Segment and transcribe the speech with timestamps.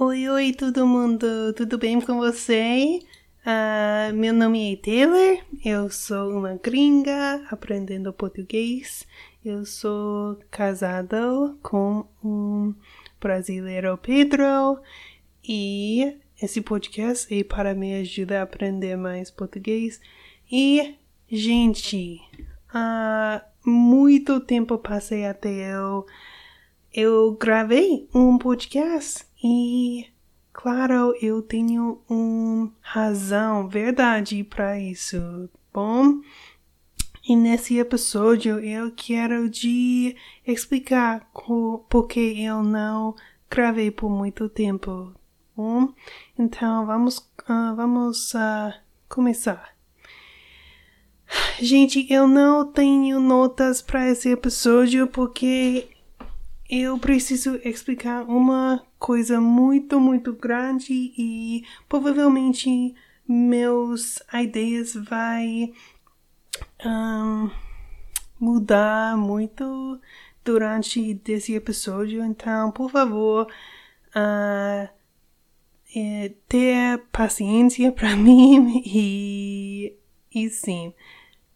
[0.00, 3.00] Oi, oi, todo mundo, tudo bem com você?
[3.44, 9.04] Uh, meu nome é Taylor, eu sou uma gringa aprendendo português.
[9.44, 11.18] Eu sou casada
[11.64, 12.72] com um
[13.20, 14.78] brasileiro Pedro
[15.42, 20.00] e esse podcast é para me ajudar a aprender mais português.
[20.48, 20.94] E,
[21.28, 22.20] gente,
[22.72, 26.06] há uh, muito tempo passei até eu
[26.94, 30.06] eu gravei um podcast e,
[30.52, 36.20] claro, eu tenho uma razão, verdade para isso, bom?
[37.28, 41.30] E nesse episódio eu quero de explicar
[41.90, 43.14] porque eu não
[43.50, 45.12] gravei por muito tempo,
[45.54, 45.92] bom?
[46.38, 48.72] Então vamos, uh, vamos uh,
[49.08, 49.76] começar.
[51.60, 55.88] Gente, eu não tenho notas para esse episódio porque
[56.68, 62.94] eu preciso explicar uma coisa muito, muito grande e provavelmente
[63.26, 65.72] meus ideias vai
[66.84, 67.50] um,
[68.38, 69.98] mudar muito
[70.44, 72.22] durante esse episódio.
[72.24, 73.46] Então, por favor,
[74.14, 74.88] uh,
[75.96, 79.94] é, ter paciência para mim e,
[80.34, 80.92] e sim,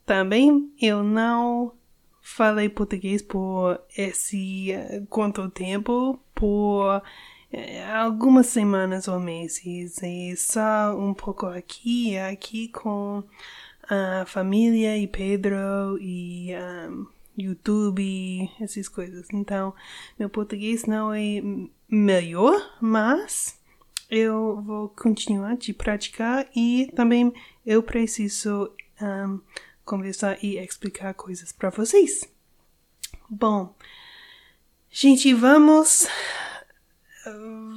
[0.06, 1.74] também eu não
[2.32, 6.18] falei português por esse eh, quanto tempo?
[6.34, 7.02] Por
[7.52, 10.02] eh, algumas semanas ou meses.
[10.02, 13.22] E só um pouco aqui aqui com
[13.88, 16.50] a família e Pedro e
[16.88, 19.26] um, YouTube, essas coisas.
[19.32, 19.74] Então,
[20.18, 21.42] meu português não é
[21.88, 23.58] melhor, mas
[24.10, 27.32] eu vou continuar de praticar e também
[27.64, 29.40] eu preciso um,
[29.84, 32.28] conversar e explicar coisas para vocês.
[33.28, 33.74] Bom,
[34.90, 36.06] gente, vamos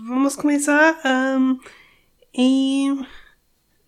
[0.08, 1.60] vamos começar um,
[2.34, 3.06] em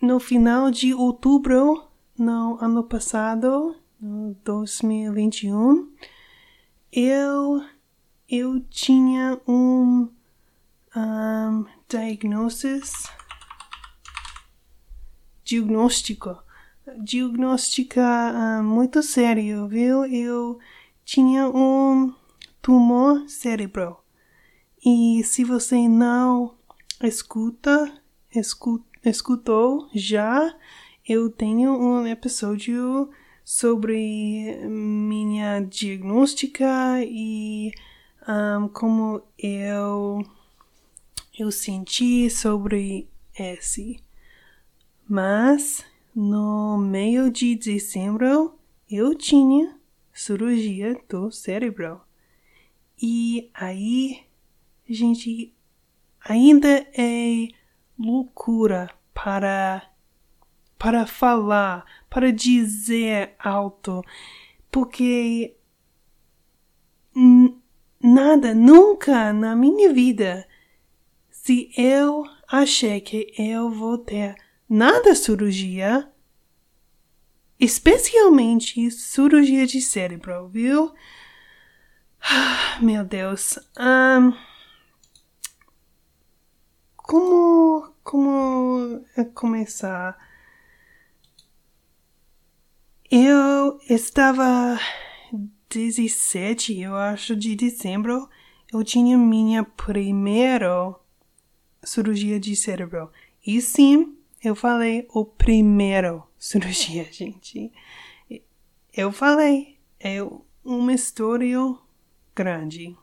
[0.01, 5.91] no final de outubro no ano passado, no 2021,
[6.91, 7.63] eu
[8.29, 10.09] eu tinha um,
[10.95, 11.65] um
[15.43, 16.46] diagnóstico
[17.03, 20.05] diagnostica uh, muito sério, viu?
[20.05, 20.59] Eu
[21.03, 22.13] tinha um
[22.61, 24.03] tumor cerebral.
[24.85, 26.55] E se você não
[27.03, 27.91] escuta,
[28.33, 30.55] escu, escutou já,
[31.07, 33.09] eu tenho um episódio
[33.43, 36.65] sobre minha diagnóstica
[37.03, 37.71] e
[38.27, 40.21] um, como eu
[41.39, 43.99] eu senti sobre esse.
[45.07, 45.85] Mas
[46.19, 48.57] no meio de dezembro,
[48.89, 49.79] eu tinha
[50.11, 52.01] cirurgia do cérebro.
[52.99, 54.25] E aí,
[54.89, 55.53] gente,
[56.19, 57.49] ainda é
[57.99, 59.91] loucura para
[60.79, 64.03] para falar, para dizer alto,
[64.71, 65.55] porque
[68.01, 70.47] nada, nunca na minha vida,
[71.29, 74.35] se eu achei que eu vou ter
[74.69, 76.11] nada cirurgia,
[77.59, 80.93] especialmente cirurgia de cérebro, viu?
[82.81, 83.57] meu Deus.
[83.79, 84.33] Um,
[86.95, 90.17] como, como começar?
[93.09, 94.77] Eu estava
[95.69, 98.27] 17, eu acho, de dezembro.
[98.71, 100.93] Eu tinha minha primeira
[101.83, 103.09] cirurgia de cérebro.
[103.45, 107.71] E sim, eu falei o primeiro cirurgia, gente.
[108.93, 110.17] Eu falei, é
[110.63, 111.59] uma história
[112.35, 112.95] grande.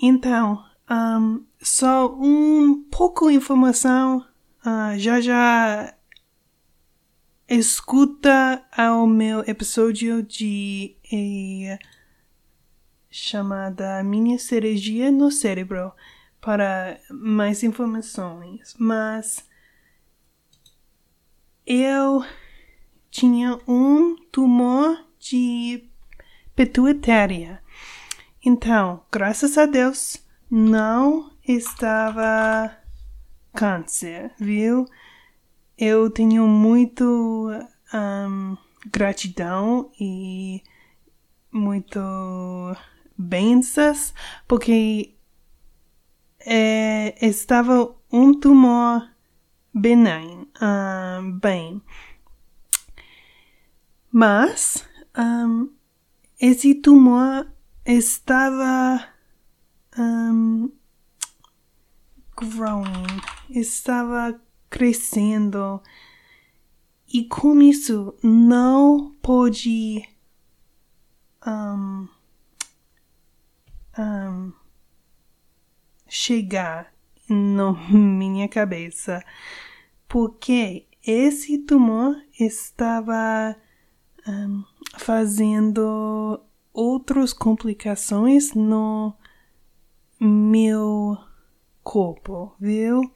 [0.00, 4.26] Então, um, só um pouco de informação.
[4.64, 5.94] Uh, já já
[7.48, 11.78] escuta ao meu episódio de eh,
[13.10, 15.92] chamada Minha Cirurgia no Cérebro
[16.42, 19.48] para mais informações, mas
[21.64, 22.24] eu
[23.10, 25.88] tinha um tumor de
[26.56, 27.62] pituitária.
[28.44, 30.20] Então, graças a Deus,
[30.50, 32.76] não estava
[33.54, 34.84] câncer, viu?
[35.78, 37.50] Eu tenho muito
[37.94, 38.56] um,
[38.90, 40.60] gratidão e
[41.52, 42.00] muito
[43.16, 44.12] bênçãos,
[44.48, 45.14] porque
[46.44, 49.08] é, estava um tumor
[49.74, 51.82] benign, uh, bem.
[54.10, 54.86] Mas
[55.16, 55.70] um,
[56.38, 57.50] esse tumor
[57.86, 59.08] estava
[59.98, 60.70] um,
[62.36, 63.06] growing,
[63.50, 65.82] estava crescendo.
[67.08, 70.08] E com isso não pode
[71.46, 72.08] um,
[73.98, 74.52] um,
[76.12, 76.92] chegar
[77.26, 79.24] na minha cabeça,
[80.06, 83.56] porque esse tumor estava
[84.28, 84.62] um,
[84.98, 86.38] fazendo
[86.70, 89.14] outras complicações no
[90.20, 91.16] meu
[91.82, 93.10] corpo, viu?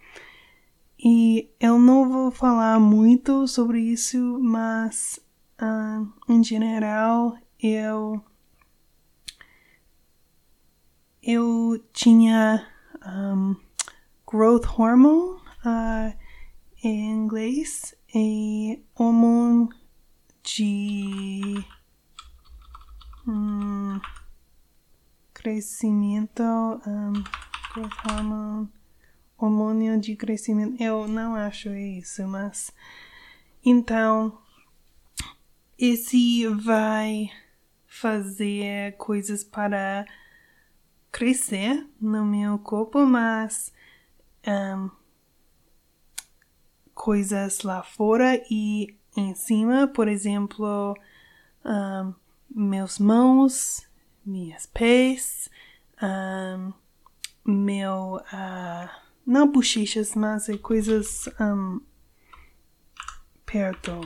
[0.99, 5.21] E eu não vou falar muito sobre isso, mas
[5.61, 8.25] uh, em geral eu
[11.23, 12.67] eu tinha
[13.07, 13.57] um,
[14.27, 16.17] growth hormone uh,
[16.83, 19.69] em inglês e hormônio
[20.43, 21.65] de
[23.27, 24.01] um,
[25.33, 27.13] crescimento um,
[27.75, 28.69] growth hormone
[29.39, 30.83] hormônio de crescimento.
[30.83, 32.73] Eu não acho isso, mas
[33.65, 34.39] então
[35.79, 37.31] esse vai
[37.87, 40.07] fazer coisas para
[41.11, 43.73] crescer no meu corpo, mas
[44.47, 44.91] um,
[46.95, 50.95] coisas lá fora e em cima, por exemplo,
[51.65, 52.15] um,
[52.51, 53.87] meus mãos,
[54.25, 55.51] minhas pés,
[56.03, 56.73] um,
[57.45, 58.91] meu uh,
[59.27, 61.81] não bochechas, mas é coisas um,
[63.45, 64.01] perto.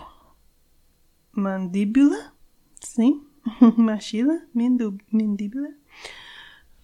[1.32, 2.32] Mandíbula,
[2.80, 3.26] sim,
[3.76, 5.74] machila, mandíbula,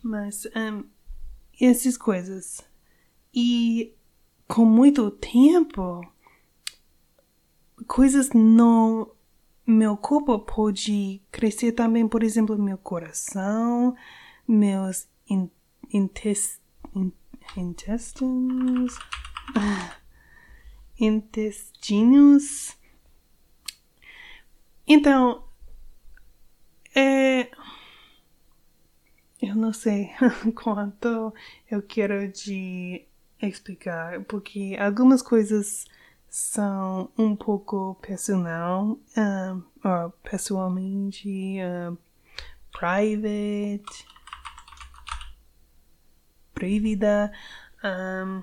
[0.07, 0.85] mas um,
[1.61, 2.63] essas coisas.
[3.35, 3.95] E
[4.49, 6.01] com muito tempo,
[7.87, 9.15] coisas no
[9.67, 13.95] meu corpo pode crescer também, por exemplo, meu coração,
[14.47, 15.51] meus in,
[15.93, 16.67] intestinos
[17.57, 18.99] intestinos,
[20.99, 22.77] intestinos.
[24.87, 25.45] Então,
[26.95, 27.51] é,
[29.41, 30.11] eu não sei
[30.55, 31.33] quanto
[31.71, 33.07] eu quero de
[33.41, 35.85] explicar, porque algumas coisas
[36.29, 38.99] são um pouco personal,
[39.85, 41.97] ou pessoalmente, uh,
[42.73, 44.07] private,
[46.53, 47.33] proibida.
[47.85, 48.43] Um,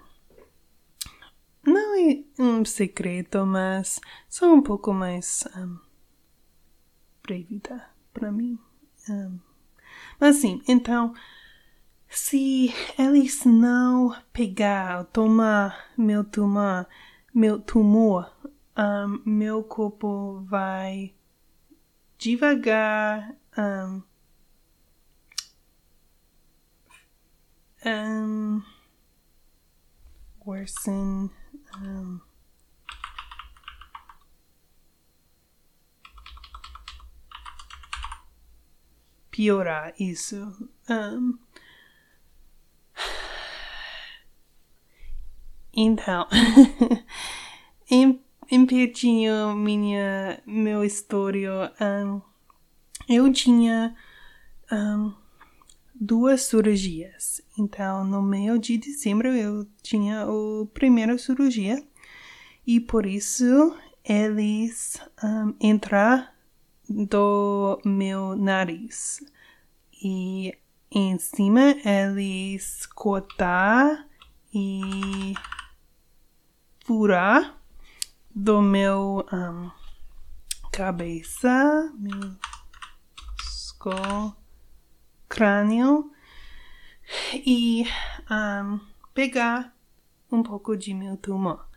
[1.65, 3.99] não é um secreto, mas
[4.29, 5.77] só um pouco mais um,
[7.21, 8.59] proibida para mim.
[9.09, 9.39] Um,
[10.23, 11.13] mas sim, então,
[12.07, 16.87] se eles não pegar, tomar meu tumor,
[17.35, 18.31] meu tumor,
[18.77, 21.13] um, meu corpo vai
[22.17, 24.01] devagar um,
[27.85, 28.63] um,
[30.45, 31.29] worsen
[31.81, 32.21] um,
[39.33, 40.69] piorar isso.
[40.88, 41.39] Um,
[45.75, 46.27] então,
[47.89, 48.21] em,
[48.68, 52.21] pertinho minha meu história, um,
[53.09, 53.95] eu tinha
[54.71, 55.12] um,
[55.95, 57.41] duas cirurgias.
[57.57, 61.84] Então, no meio de dezembro eu tinha a primeira cirurgia
[62.67, 66.32] e por isso eles um, entrar
[66.89, 69.19] do meu nariz
[70.03, 70.57] e
[70.91, 74.07] em cima eles cortar
[74.53, 75.33] e
[76.85, 77.57] furar
[78.35, 79.71] do meu um,
[80.71, 82.35] cabeça, meu
[83.39, 84.35] skull
[85.29, 86.11] crânio
[87.33, 87.85] e
[88.29, 88.79] um,
[89.13, 89.75] pegar
[90.31, 91.67] um pouco de meu tumor.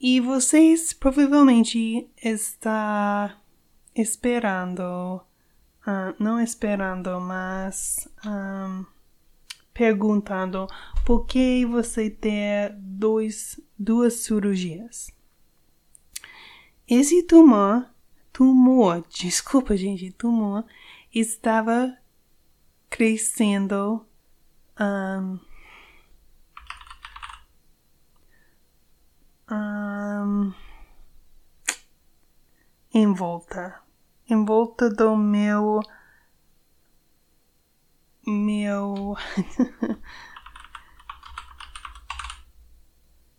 [0.00, 3.40] E vocês provavelmente está
[3.94, 5.22] esperando,
[5.86, 8.84] uh, não esperando, mas um,
[9.74, 10.66] perguntando
[11.04, 15.10] por que você tem dois, duas cirurgias.
[16.88, 17.88] Esse tumor,
[18.32, 20.64] tumor, desculpa gente, tumor,
[21.14, 21.96] estava
[22.90, 24.06] crescendo
[24.78, 25.38] um,
[29.50, 30.52] um,
[32.94, 33.80] em volta,
[34.28, 35.80] em volta do meu
[38.26, 39.16] meu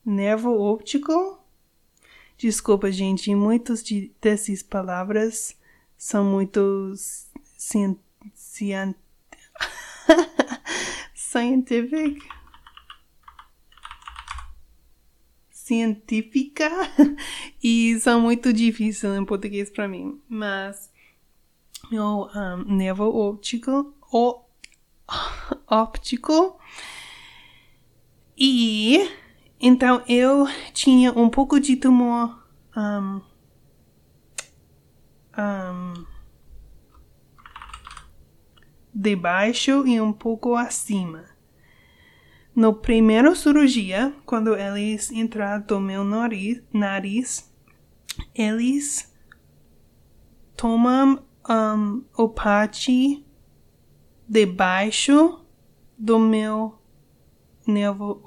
[0.04, 1.40] nervo óptico.
[2.38, 5.58] Desculpa, gente, muitas de, dessas palavras
[5.98, 6.94] são muito
[11.16, 12.33] scientific.
[15.64, 16.70] Científica
[17.64, 20.20] e são muito difíceis em português para mim.
[20.28, 20.92] Mas
[21.90, 24.42] meu um, nervo óptico, ó,
[25.68, 26.60] óptico
[28.38, 29.10] e
[29.60, 33.22] então eu tinha um pouco de tumor um,
[35.38, 36.06] um,
[38.94, 41.33] debaixo e um pouco acima.
[42.56, 47.52] No primeiro cirurgia, quando eles entraram no meu nariz, nariz
[48.36, 49.12] eles
[50.56, 53.26] tomam um, o parte
[54.30, 55.44] debaixo
[55.98, 56.78] do meu
[57.66, 58.22] nervo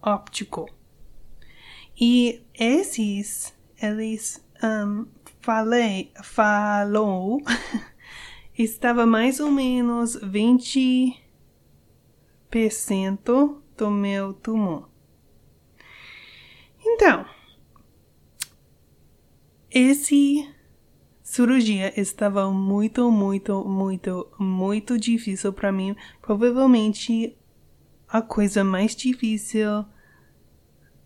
[0.00, 0.66] óptico.
[2.00, 5.06] E esses, eles um,
[5.40, 7.42] falei, falou,
[8.58, 11.25] estava mais ou menos 20%
[13.76, 14.88] do meu tumor.
[16.84, 17.26] Então,
[19.70, 20.48] esse
[21.22, 25.94] cirurgia estava muito, muito, muito, muito difícil para mim.
[26.22, 27.36] Provavelmente
[28.08, 29.84] a coisa mais difícil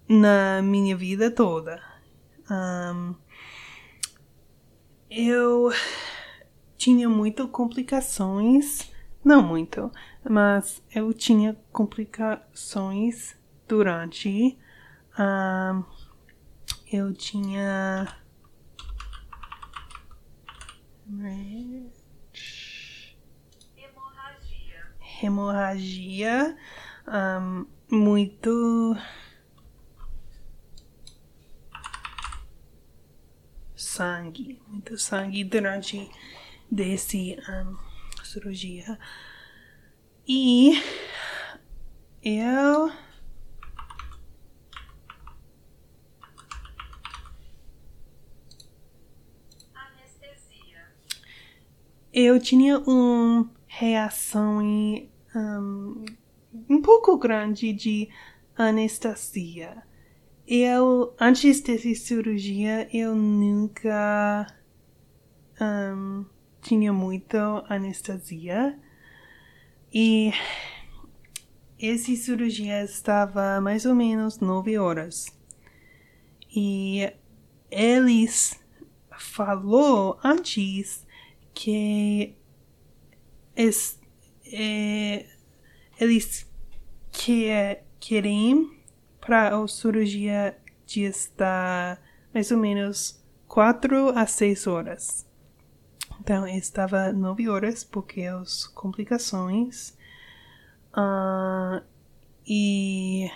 [0.09, 1.83] na minha vida toda.
[2.51, 3.15] Um,
[5.11, 5.73] eu
[6.77, 8.93] tinha muitas complicações,
[9.25, 9.91] não muito,
[10.29, 13.37] mas eu tinha complicações
[13.67, 14.59] durante.
[15.19, 15.85] Um,
[16.93, 18.17] eu tinha.
[23.77, 24.95] Hemorragia.
[25.23, 26.57] Hemorragia.
[27.09, 28.97] Um, muito
[33.75, 36.11] sangue, muito sangue durante
[36.71, 37.77] desse um,
[38.25, 38.99] cirurgia.
[40.33, 40.81] E
[42.23, 42.93] eu.
[52.13, 56.05] Eu tinha uma reação em, um,
[56.69, 58.09] um pouco grande de
[58.57, 59.83] anestesia.
[60.47, 64.47] Eu, antes dessa cirurgia, eu nunca
[65.61, 66.25] um,
[66.63, 67.37] tinha muito
[67.69, 68.79] anestesia.
[69.93, 70.33] E
[71.81, 75.27] essa cirurgia estava mais ou menos nove horas.
[76.55, 77.13] E
[77.71, 78.61] eles
[79.19, 81.07] falou antes
[81.53, 82.35] que
[83.57, 83.99] es,
[84.53, 85.27] é,
[85.99, 86.49] eles
[87.13, 87.49] que,
[87.99, 88.79] querem
[89.21, 90.57] para a cirurgia
[90.87, 92.01] de estar
[92.33, 95.30] mais ou menos 4 a 6 horas.
[96.21, 99.97] Então, estava 9 horas porque as complicações.
[100.93, 101.83] Uh,
[102.47, 103.31] e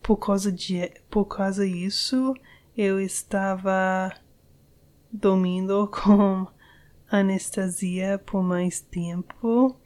[0.00, 2.32] por causa de por causa disso
[2.76, 4.14] eu estava
[5.12, 6.46] dormindo com
[7.10, 9.76] anestesia por mais tempo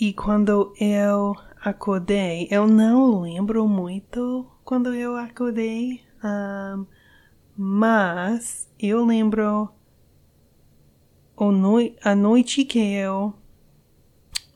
[0.00, 6.84] e quando eu acordei, eu não lembro muito quando eu acordei, um,
[7.56, 9.70] mas eu lembro
[11.38, 13.34] noi a noite que eu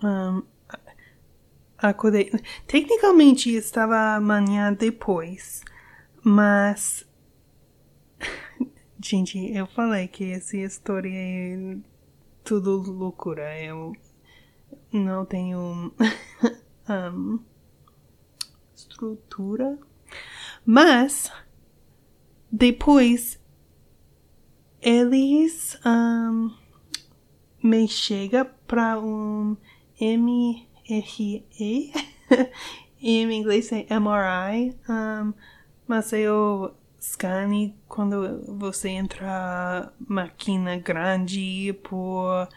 [0.03, 0.43] um,
[1.77, 2.31] acordei.
[2.67, 5.63] Tecnicamente estava amanhã depois,
[6.23, 7.07] mas.
[9.01, 11.77] Gente, eu falei que essa história é
[12.43, 13.61] tudo loucura.
[13.63, 13.93] Eu
[14.93, 15.93] não tenho
[16.89, 17.39] um,
[18.75, 19.79] estrutura,
[20.67, 21.31] mas
[22.51, 23.39] depois
[24.81, 26.51] eles um,
[27.63, 29.57] me chega para um
[30.01, 31.45] MRE,
[33.03, 35.33] em inglês é MRI, um,
[35.87, 42.49] mas eu scanne quando você entra máquina grande por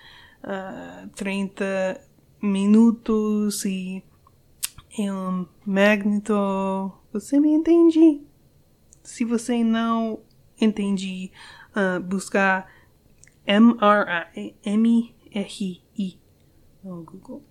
[0.43, 2.01] uh, 30
[2.41, 4.03] minutos e
[4.97, 6.91] é um magneto.
[7.13, 8.21] Você me entende?
[9.03, 10.19] Se você não
[10.59, 11.31] entende,
[11.75, 12.67] uh, buscar
[13.47, 16.19] MRI, M-R-I
[16.83, 17.43] no Google.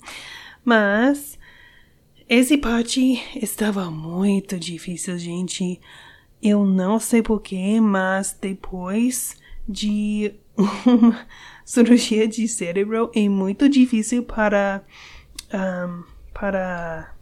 [0.64, 1.38] Mas
[2.28, 5.80] esse parte estava muito difícil, gente.
[6.42, 10.34] Eu não sei porquê, mas depois de
[10.86, 11.26] uma
[11.64, 14.84] cirurgia de cérebro é muito difícil para
[15.52, 17.13] um, para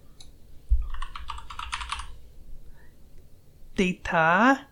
[3.75, 4.71] deitar.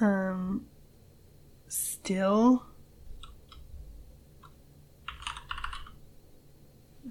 [0.00, 0.60] Um,
[1.68, 2.62] still.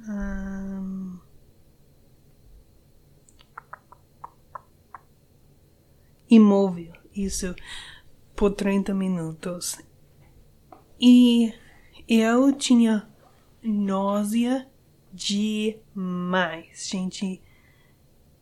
[0.09, 1.19] Um,
[6.29, 7.55] imóvel, isso
[8.35, 9.79] por 30 minutos.
[10.99, 11.53] E
[12.07, 13.07] eu tinha
[13.61, 14.67] náusea
[15.11, 17.41] demais, gente.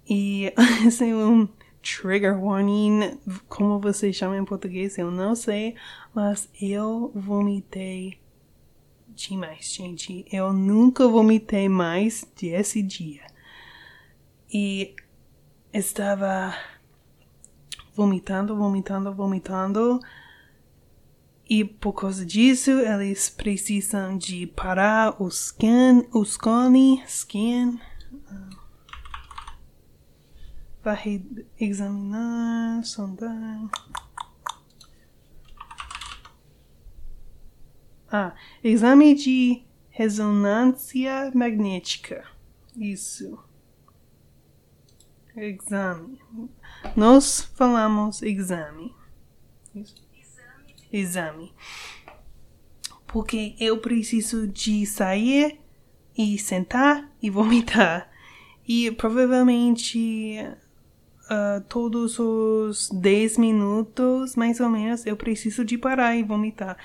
[0.08, 1.48] E sem assim, é um
[1.86, 5.76] trigger warning, como você chama em português, eu não sei,
[6.14, 8.18] mas eu vomitei
[9.10, 10.26] demais, gente.
[10.32, 13.22] Eu nunca vomitei mais desse dia.
[14.52, 14.96] E
[15.72, 16.56] estava
[17.94, 20.00] vomitando, vomitando, vomitando.
[21.48, 26.74] E por causa disso, eles precisam de parar o scan, o scan,
[27.08, 27.80] scan.
[30.86, 31.26] Vai
[31.60, 33.72] examinar, sondar.
[38.08, 42.24] Ah, exame de ressonância magnética.
[42.78, 43.36] Isso.
[45.36, 46.22] Exame.
[46.96, 48.96] Nós falamos exame.
[49.74, 49.96] Isso
[50.94, 51.52] exame.
[53.08, 55.60] Porque eu preciso de sair
[56.16, 58.08] e sentar e vomitar.
[58.68, 60.38] E provavelmente
[61.26, 66.78] uh, todos os 10 minutos, mais ou menos, eu preciso de parar e vomitar.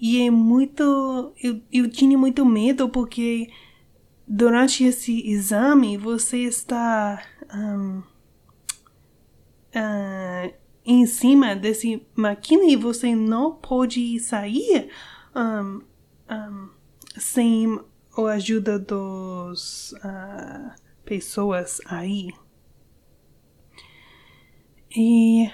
[0.00, 1.32] E é muito.
[1.42, 3.50] Eu, eu tinha muito medo porque
[4.26, 7.22] durante esse exame você está.
[7.54, 8.02] Um,
[9.74, 14.88] uh, em cima desse máquina e você não pode sair
[15.34, 15.82] um,
[16.30, 16.68] um,
[17.16, 17.80] sem
[18.16, 20.72] a ajuda dos uh,
[21.04, 22.32] pessoas aí.
[24.96, 25.50] E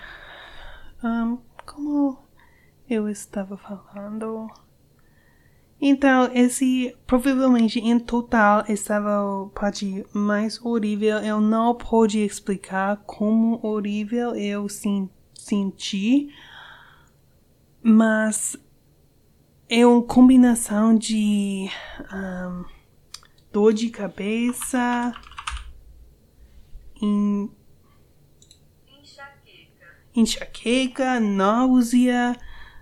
[1.02, 2.18] um, como
[2.88, 4.48] eu estava falando.
[5.80, 11.18] Então, esse provavelmente em total estava a parte mais horrível.
[11.18, 16.34] Eu não pude explicar como horrível eu senti sentir,
[17.82, 18.56] mas
[19.68, 21.68] é uma combinação de
[22.12, 22.64] um,
[23.52, 25.12] dor de cabeça,
[27.00, 27.48] in,
[30.16, 31.20] enxaqueca.
[31.20, 32.36] náusea,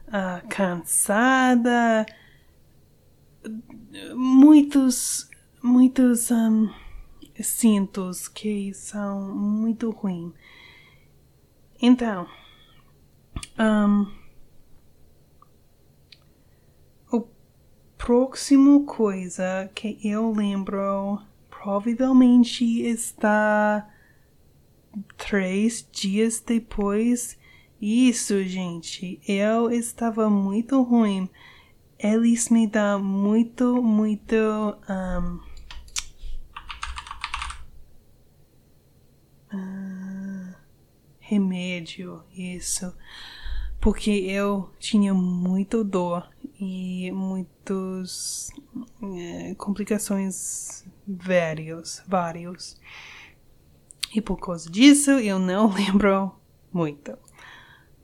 [0.08, 2.06] uh, cansada,
[4.14, 5.28] muitos,
[5.62, 6.70] muitos um,
[7.42, 10.32] cintos que são muito ruins.
[11.80, 12.26] Então,
[13.58, 14.10] um,
[17.12, 17.26] o
[17.98, 21.20] próximo coisa que eu lembro
[21.50, 23.88] provavelmente está
[25.16, 27.38] três dias depois.
[27.80, 31.28] Isso, gente, eu estava muito ruim.
[31.98, 34.34] Eles me dão muito, muito.
[34.88, 35.40] Um,
[39.52, 40.54] uh,
[41.20, 42.92] remédio, isso
[43.84, 46.26] porque eu tinha muito dor
[46.58, 48.50] e muitas
[49.02, 52.80] é, complicações vários, vários.
[54.14, 56.32] E por causa disso eu não lembro
[56.72, 57.18] muito.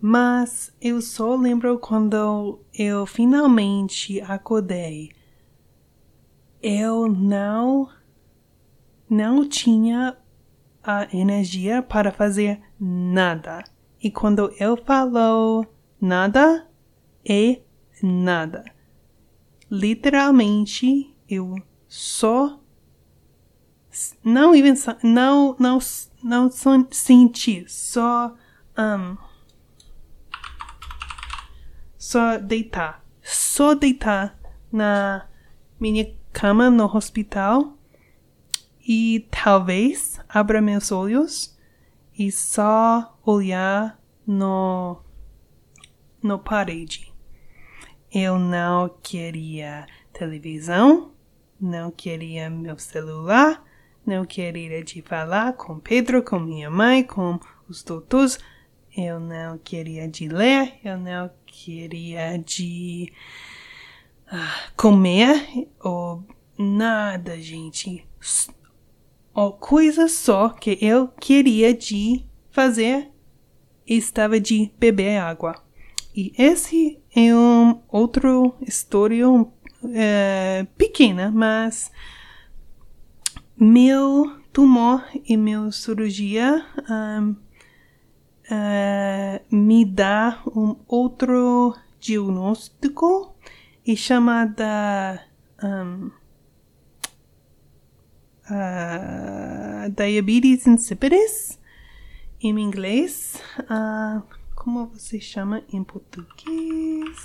[0.01, 5.11] Mas eu só lembro quando eu finalmente acordei.
[6.63, 7.89] Eu não
[9.09, 10.17] não tinha
[10.83, 13.65] a energia para fazer nada.
[14.03, 15.67] E quando eu falo
[16.01, 16.67] nada,
[17.29, 17.61] é
[18.03, 18.65] nada.
[19.71, 22.60] Literalmente, eu só
[24.23, 25.79] não even não não
[26.23, 26.51] não
[26.91, 28.35] senti só
[28.79, 29.17] um,
[31.97, 34.39] só deitar só deitar
[34.73, 35.27] na
[35.79, 37.77] minha cama no hospital
[38.87, 41.57] e talvez abra meus olhos
[42.19, 45.01] e só olhar no,
[46.23, 47.13] no parede.
[48.13, 51.13] Eu não queria televisão,
[51.61, 53.65] não queria meu celular,
[54.05, 58.39] não queria de falar com Pedro, com minha mãe, com os doutores.
[58.97, 63.13] Eu não queria de ler, eu não queria de
[64.33, 66.25] uh, comer ou
[66.59, 68.05] nada, gente
[69.35, 73.11] a coisa só que eu queria de fazer
[73.87, 75.63] estava de beber água.
[76.15, 79.25] E esse é um outro história
[79.95, 81.91] é, pequena, mas
[83.61, 87.37] meu tumor e meu cirurgia um, uh,
[88.51, 93.37] é, me dá um outro diagnóstico
[93.87, 95.25] e chamada
[95.63, 96.11] um,
[98.51, 101.59] uh, diabetes insipidus.
[102.43, 103.41] em inglês.
[103.61, 104.23] Uh,
[104.55, 107.17] como você chama em português?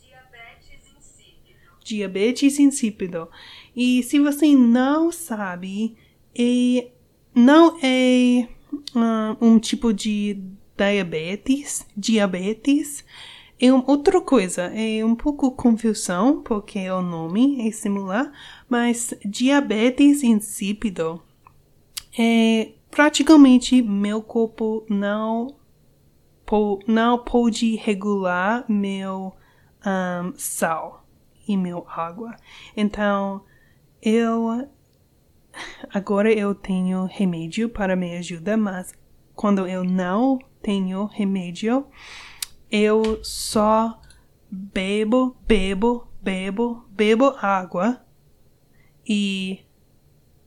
[0.00, 1.73] Diabetes insípido.
[1.84, 3.28] Diabetes insípido.
[3.76, 5.96] E se você não sabe,
[6.34, 6.88] é,
[7.34, 8.48] não é
[8.94, 10.40] uh, um tipo de
[10.76, 13.04] diabetes, diabetes,
[13.60, 18.32] é uma outra coisa, é um pouco confusão, porque o nome é similar,
[18.68, 21.22] mas diabetes insípido
[22.18, 25.54] é praticamente meu corpo não,
[26.86, 29.32] não pode regular meu
[29.84, 31.03] um, sal
[31.46, 32.34] e meu água.
[32.76, 33.44] Então,
[34.02, 34.68] eu
[35.90, 38.92] agora eu tenho remédio para me ajudar, mas
[39.34, 41.86] quando eu não tenho remédio,
[42.70, 44.00] eu só
[44.50, 48.04] bebo, bebo, bebo, bebo água
[49.06, 49.60] e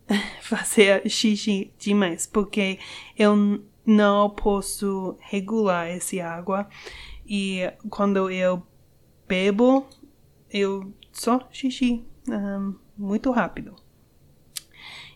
[0.42, 2.80] fazer xixi demais, porque
[3.18, 6.68] eu não posso regular essa água
[7.26, 8.62] e quando eu
[9.28, 9.86] bebo,
[10.52, 13.76] eu só xixi um, muito rápido.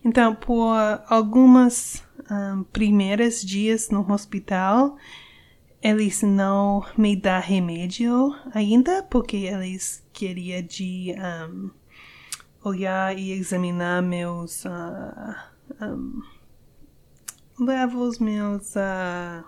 [0.04, 0.76] Então, por
[1.08, 4.98] algumas um, primeiros dias no hospital,
[5.82, 11.16] eles não me dão remédio ainda, porque eles queriam de
[11.50, 11.72] um,
[12.64, 15.36] olhar e examinar meus uh,
[15.82, 16.22] um,
[17.60, 19.44] levels, meus uh,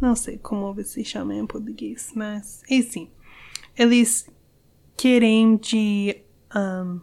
[0.00, 3.08] não sei como se chama em português, mas assim,
[3.76, 4.28] eles
[4.96, 6.22] querem de
[6.54, 7.00] um,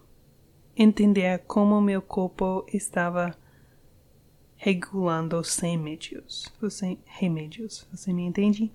[0.75, 3.36] entender como meu corpo estava
[4.55, 6.51] regulando sem remédios.
[6.62, 8.71] Você, remédios, você me entende?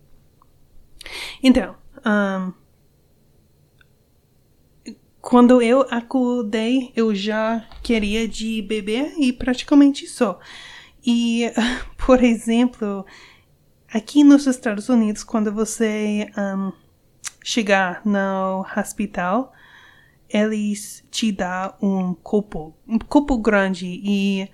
[1.42, 1.76] Então,
[2.06, 2.52] um,
[5.20, 10.38] quando eu acordei, eu já queria de beber e praticamente só.
[11.04, 11.50] E,
[11.96, 13.04] por exemplo,
[13.88, 16.72] aqui nos Estados Unidos, quando você um,
[17.44, 19.52] chegar no hospital,
[20.30, 24.00] eles te dão um copo, um copo grande.
[24.02, 24.48] E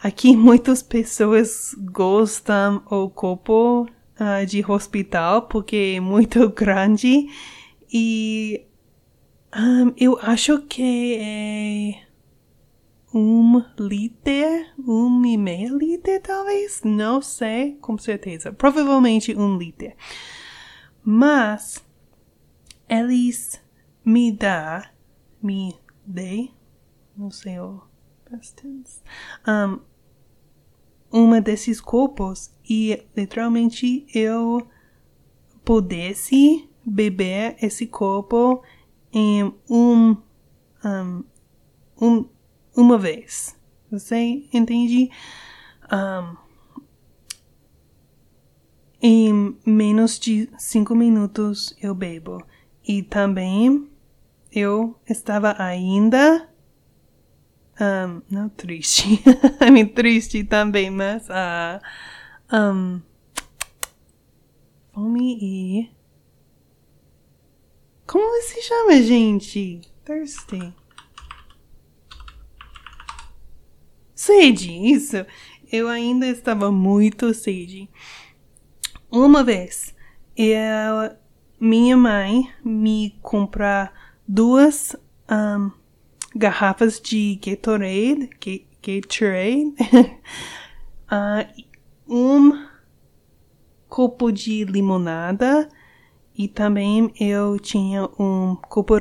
[0.00, 3.88] aqui muitas pessoas gostam o copo
[4.20, 7.28] uh, de hospital porque é muito grande.
[7.90, 8.66] E
[9.56, 12.04] um, eu acho que é
[13.16, 19.94] um liter, um e meio liter talvez, não sei com certeza, provavelmente um liter.
[21.04, 21.84] Mas
[22.94, 23.60] eles
[24.04, 24.82] me dão
[25.42, 25.76] me
[26.06, 26.54] dei,
[27.16, 27.82] não sei o
[28.24, 29.02] past tense,
[29.46, 29.80] um,
[31.10, 34.66] uma desses copos e literalmente eu
[35.64, 38.62] pudesse beber esse copo
[39.12, 40.16] em um,
[40.84, 41.24] um,
[42.00, 42.28] um
[42.76, 43.56] uma vez.
[43.90, 45.10] Você entende?
[45.92, 46.36] Um,
[49.00, 52.42] em menos de cinco minutos eu bebo.
[52.86, 53.90] E também
[54.52, 56.48] eu estava ainda
[57.80, 59.20] um, não triste,
[59.60, 61.80] I mean, triste também, mas uh,
[62.56, 63.02] um,
[64.92, 65.94] fome e
[68.06, 69.80] como se chama, gente?
[70.04, 70.74] Thirsty.
[74.14, 75.16] Sede, isso.
[75.72, 77.88] Eu ainda estava muito sede.
[79.10, 79.94] Uma vez,
[80.36, 81.16] eu,
[81.58, 83.92] minha mãe me comprar
[84.26, 84.96] duas
[85.30, 85.70] um,
[86.34, 88.30] garrafas de Gatorade,
[88.82, 89.74] Gatorade,
[91.10, 91.64] uh,
[92.08, 92.66] um
[93.88, 95.68] copo de limonada.
[96.36, 98.94] E também eu tinha um copo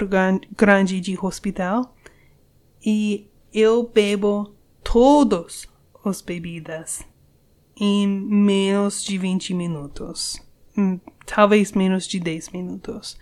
[0.55, 1.95] grande de hospital.
[2.85, 5.67] E eu bebo todos
[6.05, 7.03] as bebidas
[7.75, 10.39] em menos de 20 minutos.
[10.77, 13.17] Hum, talvez menos de 10 minutos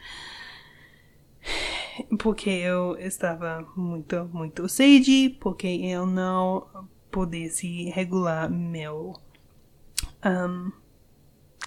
[2.19, 9.13] porque eu estava muito, muito sede, porque eu não pudesse regular meu
[10.25, 10.71] um,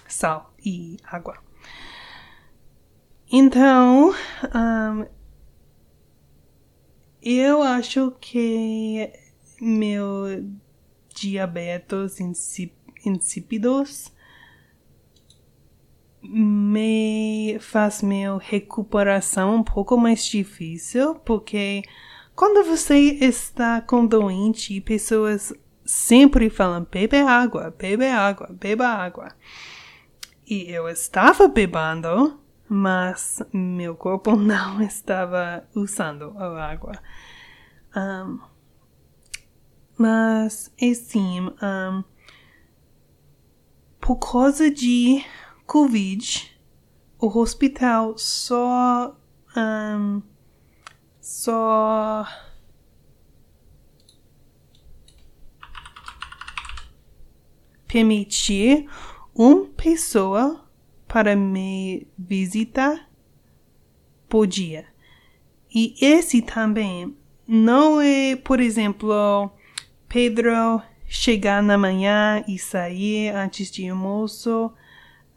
[0.07, 1.37] sal e água.
[3.31, 5.05] Então, um,
[7.21, 9.11] eu acho que
[9.59, 10.45] meu
[11.09, 12.19] diabetes
[13.05, 14.11] insípidos
[16.29, 21.83] me faz minha recuperação um pouco mais difícil, porque
[22.35, 25.53] quando você está com doente, pessoas
[25.85, 29.29] sempre falam bebe água, bebe água, beba água.
[30.47, 36.93] E eu estava bebendo, mas meu corpo não estava usando a água.
[37.95, 38.39] Um,
[39.97, 42.03] Mas, assim, um,
[44.01, 45.23] por causa de
[45.65, 46.59] Covid,
[47.19, 49.15] o hospital só.
[49.55, 50.21] Um,
[51.19, 52.25] só.
[57.87, 58.89] permitir
[59.33, 60.67] uma pessoa
[61.07, 63.09] para me visitar
[64.27, 64.85] por dia.
[65.73, 67.15] E esse também
[67.47, 69.49] não é, por exemplo,
[70.09, 74.73] Pedro chegar na manhã e sair antes de almoço.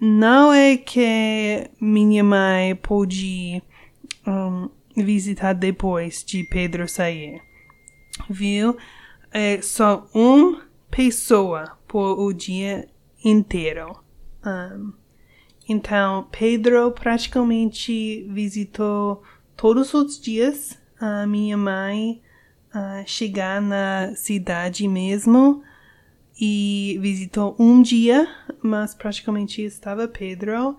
[0.00, 3.60] Não é que minha mãe pode
[4.26, 7.42] um, visitar depois de Pedro sair.
[8.30, 8.76] Viu?
[9.32, 12.88] É só uma pessoa por o dia
[13.24, 13.98] inteiro.
[14.46, 14.92] Um,
[15.68, 19.22] então, Pedro praticamente visitou
[19.56, 22.22] todos os dias a minha mãe
[22.74, 25.62] uh, chegar na cidade mesmo
[26.40, 28.28] e visitou um dia,
[28.62, 30.76] mas praticamente estava Pedro.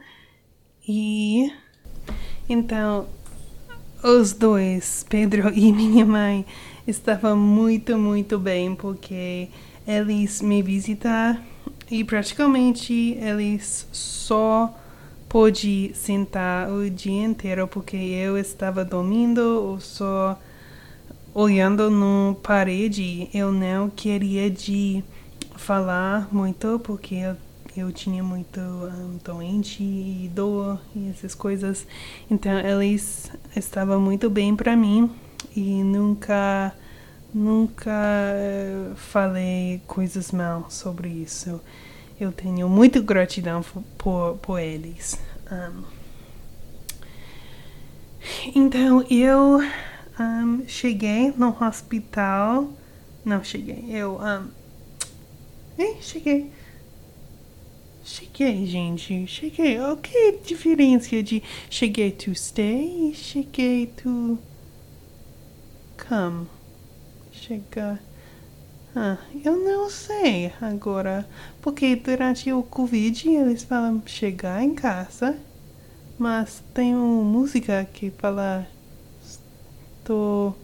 [0.88, 1.52] E
[2.48, 3.08] então
[4.04, 6.46] os dois, Pedro e minha mãe,
[6.88, 9.50] estavam muito, muito bem porque
[9.88, 11.40] eles me visitaram
[11.92, 14.74] e praticamente eles só
[15.28, 20.40] pôde sentar o dia inteiro porque eu estava dormindo ou só
[21.34, 23.30] olhando no parede.
[23.34, 25.04] Eu não queria de
[25.60, 27.36] falar muito porque eu,
[27.76, 31.86] eu tinha muito um, doente e dor e essas coisas.
[32.32, 35.12] Então eles estavam muito bem para mim
[35.56, 36.74] e nunca
[37.32, 41.62] nunca uh, falei coisas mal sobre isso.
[42.20, 43.64] Eu tenho muita gratidão
[43.98, 45.20] por, por eles.
[45.52, 45.84] Um,
[48.56, 49.60] então eu
[50.20, 52.70] um, cheguei no hospital.
[53.24, 54.20] Não cheguei, eu.
[54.20, 54.59] Um,
[56.02, 56.52] cheguei.
[58.04, 59.28] Cheguei, gente.
[59.28, 59.80] Cheguei.
[59.82, 64.40] O que diferença de cheguei to stay e cheguei to
[66.08, 66.48] come?
[67.32, 68.00] Chegar.
[68.96, 71.28] Ah, eu não sei agora.
[71.62, 75.38] Porque durante o Covid eles falam chegar em casa.
[76.18, 78.68] Mas tem uma música que fala
[80.10, 80.58] Estou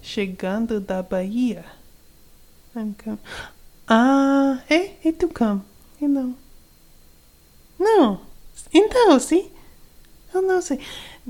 [0.00, 1.62] chegando da Bahia.
[2.74, 3.18] I'm come.
[3.88, 4.90] Ah, é?
[5.02, 5.62] E tu come?
[6.00, 6.36] E não.
[7.78, 8.20] Não.
[8.72, 9.50] Então, sim.
[10.34, 10.78] Eu não sei.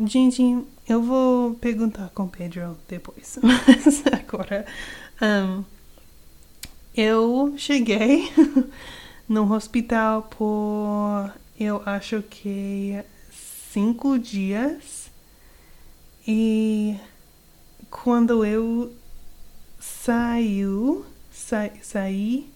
[0.07, 0.42] Gente,
[0.88, 3.38] eu vou perguntar com o Pedro depois.
[3.42, 4.66] Mas agora.
[5.23, 5.64] Um,
[6.97, 8.29] eu cheguei
[9.29, 11.33] no hospital por.
[11.59, 13.05] Eu acho que
[13.73, 15.09] cinco dias.
[16.27, 16.97] E
[17.88, 18.92] quando eu
[19.79, 21.07] saiu,
[21.48, 22.46] sa, saí,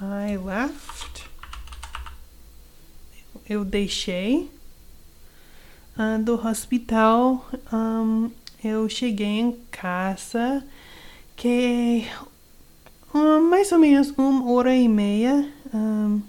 [0.00, 1.28] I left,
[3.50, 4.48] eu deixei.
[5.98, 8.30] Uh, do hospital, um,
[8.62, 10.64] eu cheguei em casa,
[11.34, 12.06] que
[13.12, 16.22] uh, mais ou menos uma hora e meia um,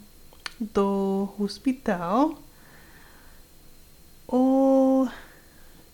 [0.60, 2.36] do hospital.
[4.28, 5.08] O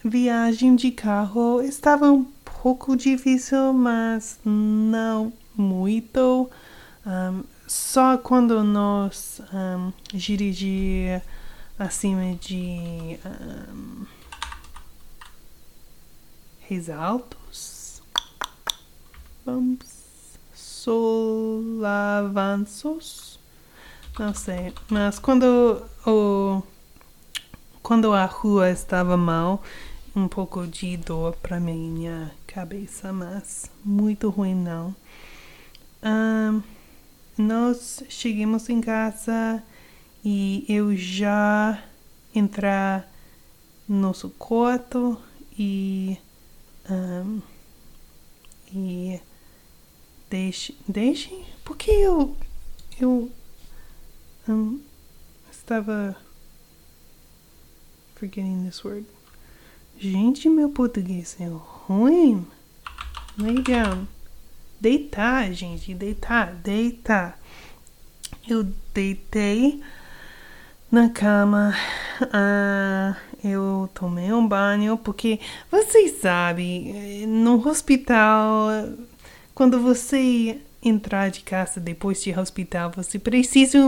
[0.06, 2.24] viagem de carro estava um
[2.62, 6.50] pouco difícil, mas não muito.
[7.06, 11.22] Um, só quando nós um, dirigir
[11.78, 14.06] acima de um,
[16.62, 18.02] Resaltos,
[19.44, 19.80] vamos,
[20.54, 22.00] solavanços,
[24.20, 26.62] não sei, mas quando o
[27.82, 29.64] quando a rua estava mal,
[30.16, 34.96] um pouco de dor para minha cabeça, mas muito ruim não.
[37.38, 39.64] Nós chegamos em casa
[40.24, 41.84] e eu já
[42.34, 43.10] entrar
[43.88, 45.18] no nosso quarto
[45.58, 46.18] e
[46.90, 47.42] um,
[48.74, 49.20] e
[50.30, 52.36] deixe deixe porque eu
[53.00, 53.32] eu
[54.48, 54.80] um,
[55.50, 56.16] estava
[58.16, 59.06] forgetting this word
[60.02, 62.48] Gente, meu português é ruim.
[63.38, 64.08] Lay down.
[64.80, 65.94] Deitar, gente.
[65.94, 67.38] Deitar, deitar.
[68.48, 69.82] Eu deitei
[70.92, 71.74] na cama.
[72.34, 75.40] Ah, eu tomei um banho porque
[75.72, 78.70] vocês sabem, no hospital,
[79.54, 83.80] quando você entrar de casa depois de hospital, você precisa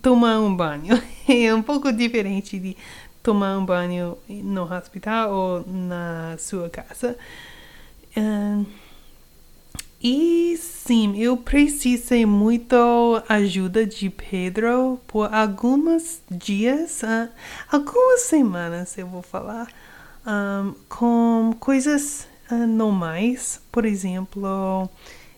[0.00, 1.00] tomar um banho.
[1.28, 2.76] É um pouco diferente de
[3.20, 7.16] tomar um banho no hospital ou na sua casa.
[8.16, 8.64] Uh,
[10.08, 12.76] E sim, eu precisei muito
[13.28, 17.28] ajuda de Pedro por alguns dias, uh,
[17.72, 19.66] algumas semanas, eu vou falar,
[20.24, 23.60] um, com coisas uh, normais.
[23.72, 24.88] Por exemplo,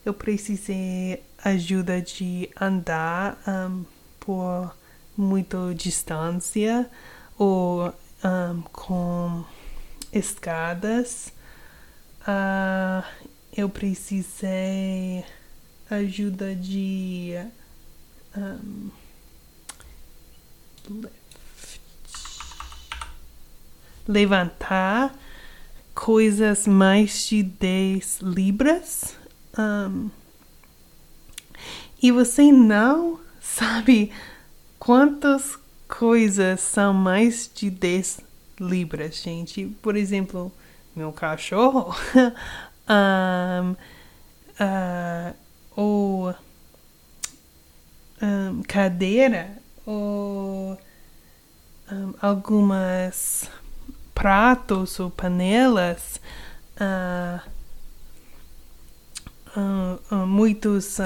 [0.05, 3.87] eu precisei ajuda de andar um,
[4.21, 4.77] por
[5.17, 6.91] muita distância
[7.39, 7.89] ou
[8.23, 9.45] um, com
[10.13, 11.33] escadas.
[12.21, 13.28] Uh,
[13.61, 15.25] eu precisei
[15.91, 17.35] ajuda de
[18.37, 18.91] um,
[24.07, 25.13] levantar
[25.93, 29.17] coisas mais de 10 libras.
[29.59, 30.09] Um,
[32.01, 34.13] e você não sabe
[34.79, 38.21] quantas coisas são mais de 10
[38.61, 39.67] libras, gente.
[39.83, 40.53] Por exemplo,
[40.95, 41.93] meu cachorro,
[42.89, 45.35] um, uh,
[45.77, 46.35] ou
[48.23, 50.79] um, cadeira, ou
[51.93, 53.51] um, algumas
[54.15, 56.21] pratos ou panelas,
[56.81, 57.41] uh,
[59.57, 60.99] uh, muitos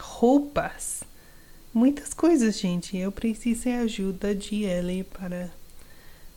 [0.00, 1.02] roupas,
[1.74, 2.96] muitas coisas, gente.
[2.96, 5.50] Eu preciso de ajuda de ele para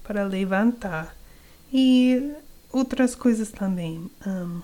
[0.10, 1.16] para levantar
[1.72, 2.34] e
[2.72, 4.10] outras coisas também.
[4.26, 4.62] Um,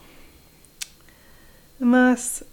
[1.79, 2.43] mas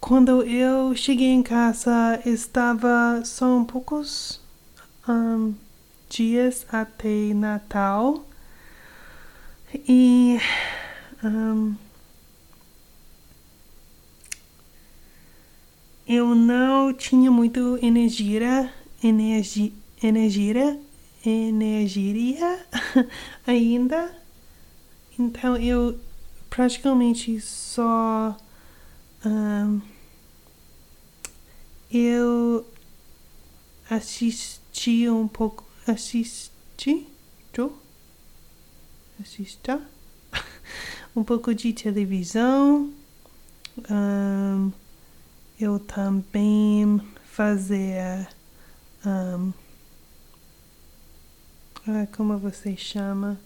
[0.00, 4.40] quando eu cheguei em casa estava só um poucos
[5.08, 5.54] um,
[6.08, 8.24] dias até Natal
[9.74, 10.38] e
[11.24, 11.74] um,
[16.06, 20.80] eu não tinha muito energia, energia, energia,
[21.28, 22.66] energia
[23.46, 24.14] ainda.
[25.18, 25.98] Então eu
[26.50, 28.36] praticamente só
[29.24, 29.80] um,
[31.90, 32.66] eu
[33.88, 37.06] assisti um pouco assisti
[39.20, 39.80] assista
[41.16, 42.92] um pouco de televisão
[43.90, 44.72] um,
[45.58, 48.28] eu também fazia
[49.04, 49.52] um,
[51.88, 53.38] ah, como você chama?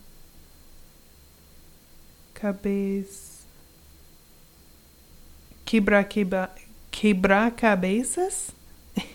[2.32, 3.40] Cabeça.
[5.64, 6.54] Quebrar quebrar
[6.90, 8.50] quebrar cabeças?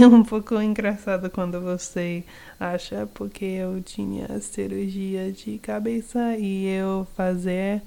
[0.00, 2.24] É um pouco engraçado quando você
[2.58, 7.82] acha porque eu tinha cirurgia de cabeça e eu fazer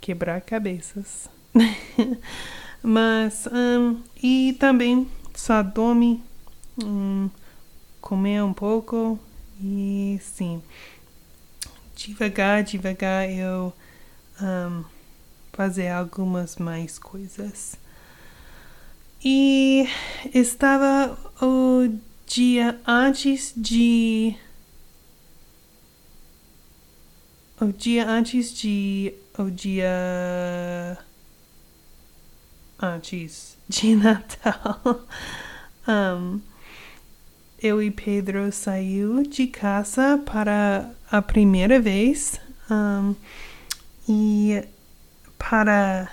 [0.00, 1.30] quebrar cabeças.
[2.82, 6.22] Mas, um, e também só dorme,
[6.82, 7.30] um,
[8.02, 9.18] comer um pouco
[9.66, 10.62] e sim,
[11.96, 13.72] devagar, devagar eu
[14.42, 14.84] um,
[15.54, 17.76] fazer algumas mais coisas.
[19.24, 19.88] E
[20.34, 24.36] estava o dia antes de.
[27.58, 29.14] O dia antes de.
[29.38, 30.98] O dia
[32.78, 35.06] antes de Natal.
[35.88, 36.53] um,
[37.64, 42.38] eu e Pedro saiu de casa para a primeira vez
[42.70, 43.14] um,
[44.06, 44.62] e
[45.38, 46.12] para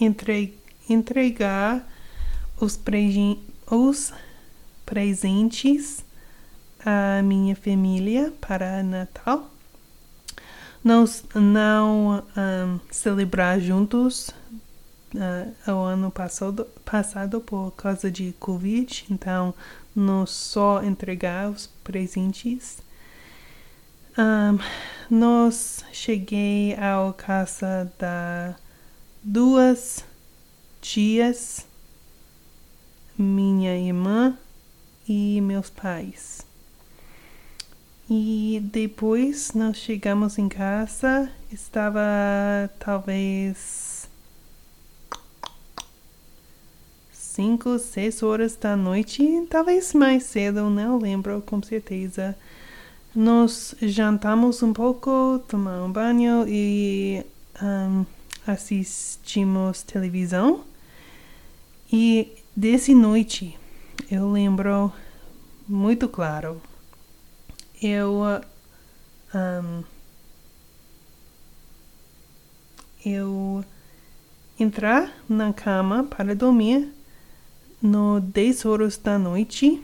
[0.00, 0.56] entre,
[0.88, 1.84] entregar
[2.60, 2.80] os,
[3.68, 4.12] os
[4.86, 6.04] presentes
[6.78, 9.50] à minha família para Natal.
[10.84, 14.30] Não, não um, celebrar juntos
[15.14, 19.54] uh, o ano passado, passado por causa de Covid, então
[19.94, 22.78] não só entregar os presentes.
[24.18, 24.58] Um,
[25.08, 28.54] nós cheguei ao casa da
[29.22, 30.04] duas
[30.80, 31.66] tias,
[33.16, 34.36] minha irmã
[35.08, 36.44] e meus pais.
[38.10, 42.02] E depois nós chegamos em casa, estava
[42.78, 43.91] talvez
[47.32, 52.36] cinco, seis horas da noite, talvez mais cedo, não lembro com certeza.
[53.14, 57.24] Nós jantamos um pouco, tomamos um banho e
[57.62, 58.04] um,
[58.46, 60.62] assistimos televisão.
[61.90, 63.58] E dessa noite
[64.10, 64.92] eu lembro
[65.66, 66.60] muito claro
[67.82, 68.20] eu
[69.34, 69.84] um,
[73.06, 73.64] eu
[74.60, 76.92] entrar na cama para dormir
[77.82, 79.82] no 10 horas da noite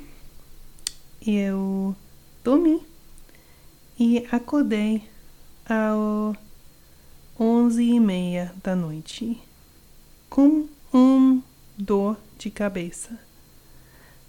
[1.27, 1.97] eu
[2.45, 2.81] dormi
[3.99, 5.03] e acordei
[5.69, 6.37] ao
[7.39, 9.41] onze e meia da noite,
[10.31, 11.43] com um
[11.77, 13.19] dor de cabeça.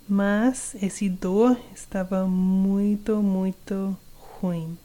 [0.07, 3.95] Mas esse dor estava muito, muito
[4.41, 4.77] ruim.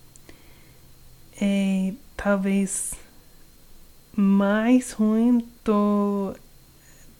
[1.40, 2.92] É talvez
[4.14, 6.36] mais ruim do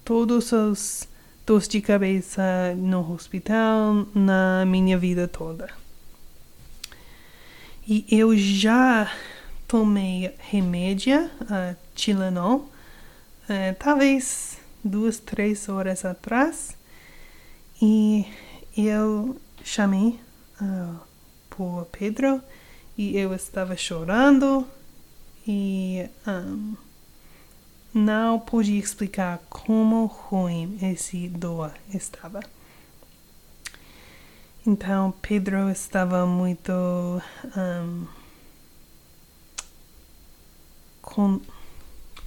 [0.04, 1.08] todos os
[1.47, 5.68] dores de cabeça no hospital na minha vida toda.
[7.86, 9.12] E eu já
[9.68, 12.70] tomei remédio, uh, Tilenol,
[13.78, 16.76] talvez duas, três horas atrás.
[17.80, 18.26] E
[18.76, 20.18] eu chamei
[20.61, 20.97] uh,
[21.51, 22.40] por Pedro
[22.97, 24.66] e eu estava chorando
[25.47, 26.74] e um,
[27.95, 32.40] não pude explicar como ruim esse dor estava.
[34.66, 36.72] Então Pedro estava muito
[37.57, 38.07] um,
[41.01, 41.40] con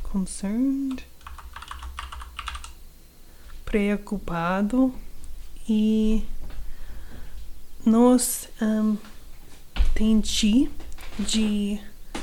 [0.03, 1.05] concerned,
[3.65, 4.93] preocupado
[5.67, 6.23] e
[7.85, 8.97] nós um,
[9.93, 10.71] tentei
[11.19, 11.81] de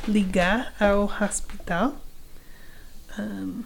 [0.08, 2.03] ligar ao hospital
[3.18, 3.62] um,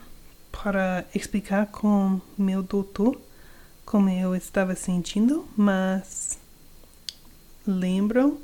[0.51, 3.21] para explicar com meu doutor
[3.85, 6.39] como eu estava sentindo, mas
[7.67, 8.41] lembro.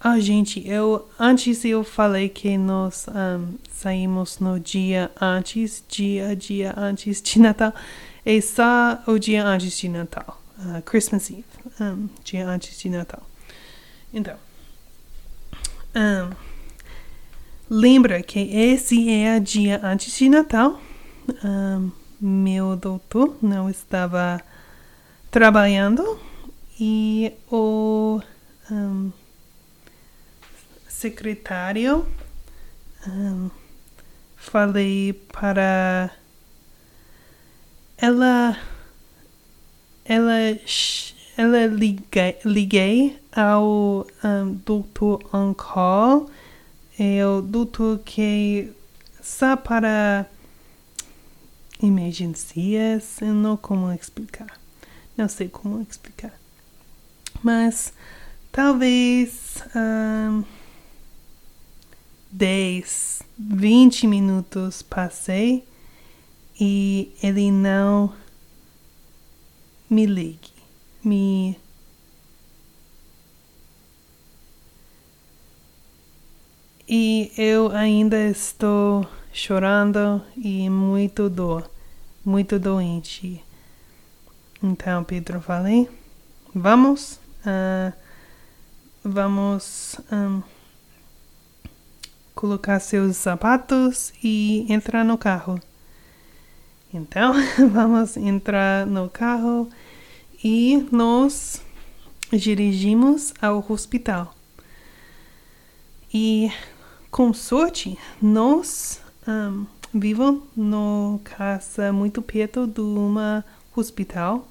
[0.00, 6.74] Ah, gente, eu antes eu falei que nós um, saímos no dia antes, dia dia
[6.76, 7.72] antes de Natal.
[8.26, 11.44] É só o dia antes de Natal, uh, Christmas Eve,
[11.80, 13.22] um, dia antes de Natal.
[14.12, 14.36] Então,
[15.94, 16.53] um,
[17.68, 20.80] lembra que esse é o dia antes de Natal.
[21.42, 21.90] Um,
[22.20, 24.40] meu doutor não estava
[25.30, 26.18] trabalhando
[26.78, 28.20] e o
[28.70, 29.10] um,
[30.88, 32.06] secretário
[33.06, 33.50] um,
[34.36, 36.10] falei para
[37.96, 38.56] ela
[40.04, 40.32] ela
[41.36, 46.33] ela liguei, liguei ao um, doutor on-call é
[46.98, 48.72] o doutor que
[49.22, 50.26] só para
[51.82, 54.60] emergências, eu não como explicar,
[55.16, 56.32] não sei como explicar,
[57.42, 57.92] mas
[58.52, 60.44] talvez um,
[62.30, 65.64] 10, 20 minutos passei
[66.60, 68.14] e ele não
[69.90, 70.52] me ligue,
[71.02, 71.56] me
[76.88, 81.68] e eu ainda estou chorando e muito dor,
[82.24, 83.42] muito doente.
[84.62, 85.88] Então Pedro falei,
[86.54, 87.92] vamos, uh,
[89.02, 90.42] vamos um,
[92.34, 95.58] colocar seus sapatos e entrar no carro.
[96.92, 97.34] Então
[97.72, 99.68] vamos entrar no carro
[100.42, 101.62] e nós
[102.30, 104.34] dirigimos ao hospital.
[106.12, 106.52] E
[107.14, 113.44] com sorte, nós um, vivemos no casa muito perto de uma
[113.76, 114.48] hospital.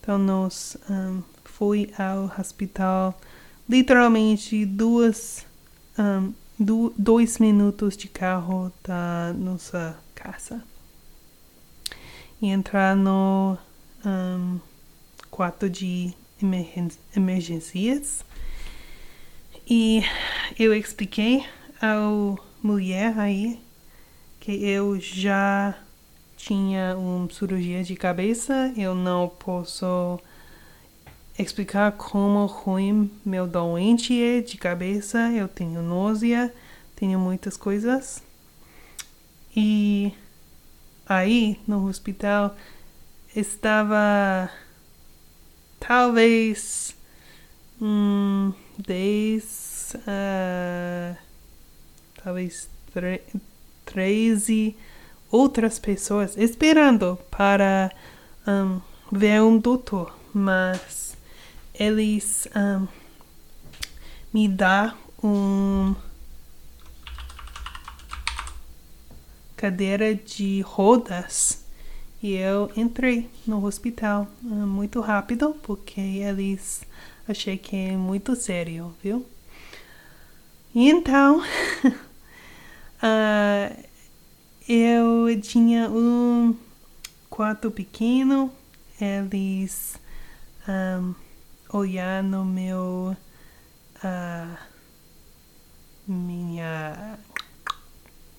[0.00, 1.24] Então nós um,
[1.98, 3.20] ao hospital
[3.68, 5.44] literalmente duas
[5.98, 10.62] um, do, dois minutos de carro da nossa casa
[12.40, 13.58] e entrar no
[14.06, 14.60] um,
[15.32, 16.14] quarto de
[17.16, 18.24] emergências
[19.68, 20.04] e
[20.56, 21.44] eu expliquei
[21.84, 23.60] ao mulher aí
[24.40, 25.74] que eu já
[26.36, 30.18] tinha uma cirurgia de cabeça, eu não posso
[31.38, 36.54] explicar como ruim meu doente é de cabeça, eu tenho náusea,
[36.96, 38.22] tenho muitas coisas.
[39.54, 40.12] E
[41.06, 42.56] aí no hospital
[43.36, 44.50] estava
[45.78, 46.96] talvez
[47.80, 51.23] hum, 10 uh,
[52.24, 52.68] talvez
[53.84, 54.74] 13
[55.30, 57.92] outras pessoas esperando para
[58.46, 58.80] um,
[59.12, 61.16] ver um doutor, mas
[61.74, 62.88] eles um,
[64.32, 65.94] me dão um
[69.56, 71.64] cadeira de rodas
[72.22, 76.82] e eu entrei no hospital um, muito rápido porque eles
[77.28, 79.26] achei que é muito sério, viu?
[80.74, 81.42] E então
[83.04, 83.84] Uh,
[84.66, 86.56] eu tinha um
[87.28, 88.50] quarto pequeno,
[88.98, 90.00] eles
[90.66, 91.14] um,
[91.68, 93.14] olhar no meu
[94.02, 94.58] uh,
[96.08, 97.18] minha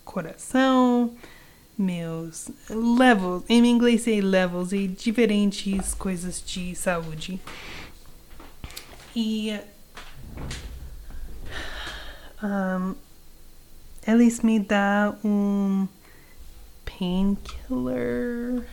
[0.03, 1.15] coração,
[1.77, 3.43] meus levels.
[3.47, 7.39] Em inglês é levels e diferentes coisas de saúde.
[9.15, 9.59] E
[12.41, 12.95] um,
[14.07, 15.87] eles me dão um
[16.85, 18.63] painkiller.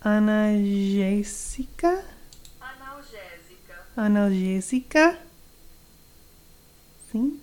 [0.00, 2.04] Analgésica.
[2.60, 3.74] Analgésica.
[3.96, 5.18] analgésica.
[7.10, 7.40] Sim.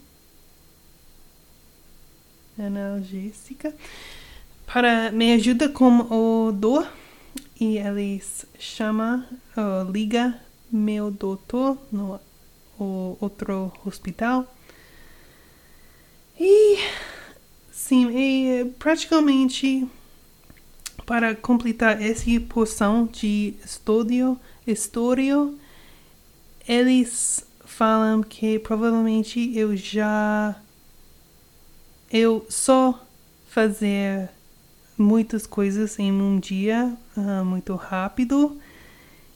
[2.58, 3.76] Analgésica.
[4.66, 6.90] Para me ajuda com o dor.
[7.60, 10.40] E eles chama uh, liga
[10.72, 12.20] meu doutor no
[12.80, 14.53] o outro hospital
[16.40, 16.78] e
[17.72, 19.88] sim e praticamente
[21.06, 25.54] para completar essa porção de estudo história
[26.68, 30.56] eles falam que provavelmente eu já
[32.12, 33.04] eu só
[33.50, 34.30] fazer
[34.98, 38.58] muitas coisas em um dia ah, muito rápido.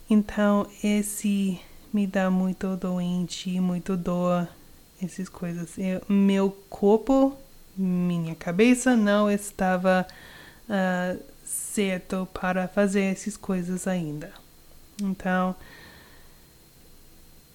[0.09, 1.59] Então esse
[1.91, 4.47] me dá muito doente muito dor
[5.01, 7.37] essas coisas eu, meu corpo
[7.77, 10.07] minha cabeça não estava
[10.67, 14.33] ah, certo para fazer essas coisas ainda.
[15.01, 15.55] Então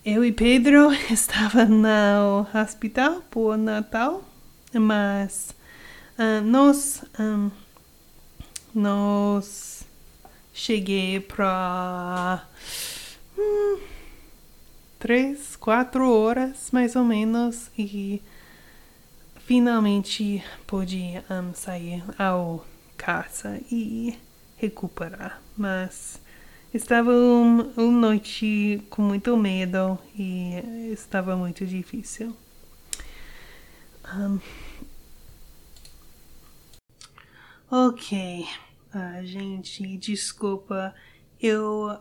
[0.05, 4.23] eu e Pedro estava no hospital por Natal,
[4.73, 5.55] mas
[6.17, 7.51] ah, nós ah,
[8.75, 9.85] nós
[10.55, 12.47] cheguei para
[13.37, 13.79] hum,
[15.03, 18.23] três, quatro horas mais ou menos e
[19.45, 22.65] finalmente pude um, sair ao
[22.97, 24.17] casa e
[24.57, 26.23] recuperar, mas
[26.75, 32.35] Estava um, uma noite com muito medo e estava muito difícil.
[34.11, 34.41] Um,
[37.71, 38.47] ok,
[38.95, 40.95] uh, gente, desculpa,
[41.39, 41.99] eu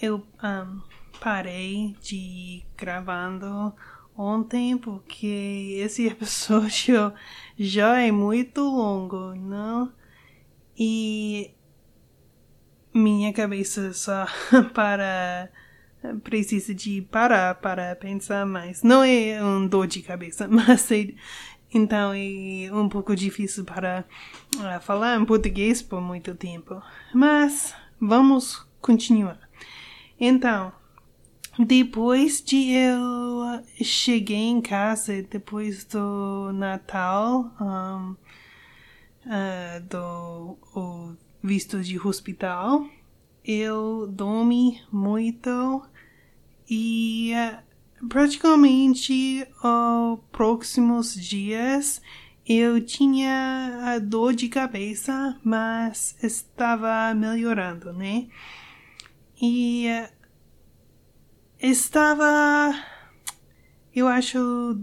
[0.00, 0.80] eu um,
[1.20, 3.74] parei de gravando
[4.16, 7.12] ontem porque esse episódio
[7.58, 9.92] já é muito longo, não?
[10.78, 11.54] E
[12.92, 14.26] minha cabeça só
[14.74, 15.50] para
[16.22, 18.82] precisa de parar para pensar mais.
[18.82, 21.08] Não é um dor de cabeça, mas é,
[21.72, 24.04] então é um pouco difícil para
[24.56, 26.80] uh, falar em português por muito tempo.
[27.12, 29.45] Mas vamos continuar.
[30.18, 30.72] Então,
[31.58, 38.16] depois de eu cheguei em casa depois do Natal, um,
[39.26, 42.86] uh, do o visto de hospital.
[43.44, 45.82] Eu dormi muito
[46.68, 52.02] e uh, praticamente os próximos dias
[52.48, 58.28] eu tinha dor de cabeça, mas estava melhorando, né?
[59.40, 60.08] E uh,
[61.60, 62.74] estava,
[63.94, 64.80] eu acho,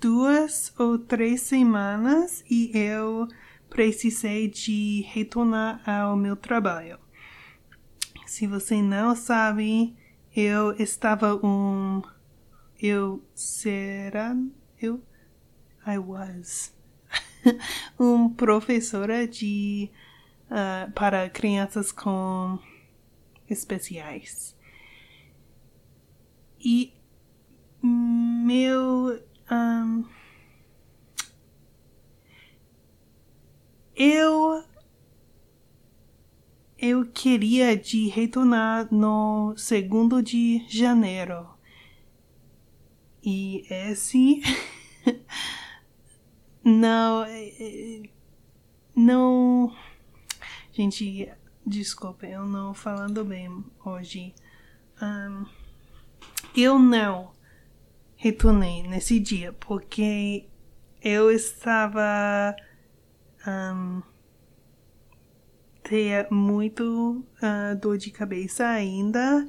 [0.00, 3.28] duas ou três semanas e eu
[3.68, 6.98] precisei de retornar ao meu trabalho.
[8.26, 9.94] Se você não sabe,
[10.34, 12.02] eu estava um.
[12.80, 14.34] Eu será.
[14.80, 15.02] Eu.
[15.86, 16.72] I was.
[17.98, 19.90] um professora de.
[20.50, 22.58] Uh, para crianças com
[23.50, 24.56] especiais.
[26.60, 26.92] E
[27.82, 29.22] meu.
[29.50, 30.04] Um,
[33.96, 34.64] eu
[36.78, 41.46] eu queria de retornar no segundo de janeiro.
[43.22, 44.40] E esse
[46.64, 47.26] não
[48.94, 49.76] não
[50.72, 51.30] gente
[51.66, 54.34] desculpa eu não falando bem hoje
[55.00, 55.46] um,
[56.56, 57.32] eu não
[58.16, 60.46] retornei nesse dia porque
[61.02, 62.54] eu estava
[63.46, 64.02] um,
[65.82, 69.48] ter muito uh, dor de cabeça ainda.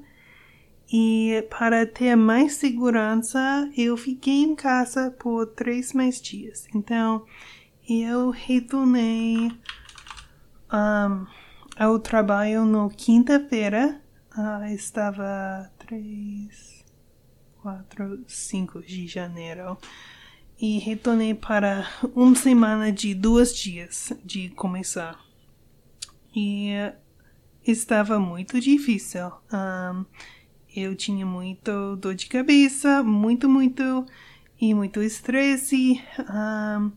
[0.94, 6.68] E para ter mais segurança, eu fiquei em casa por três mais dias.
[6.76, 7.26] Então,
[7.88, 9.52] eu retornei
[10.74, 11.26] um,
[11.78, 14.02] ao trabalho no quinta-feira.
[14.38, 16.86] Uh, estava 3,
[17.62, 19.78] 4, 5 de janeiro
[20.60, 25.20] e retornei para uma semana de dois dias de começar.
[26.36, 26.72] E
[27.66, 29.32] estava muito difícil.
[29.52, 30.06] Um,
[30.76, 34.06] eu tinha muito dor de cabeça, muito, muito,
[34.62, 36.92] e muito estresse, um,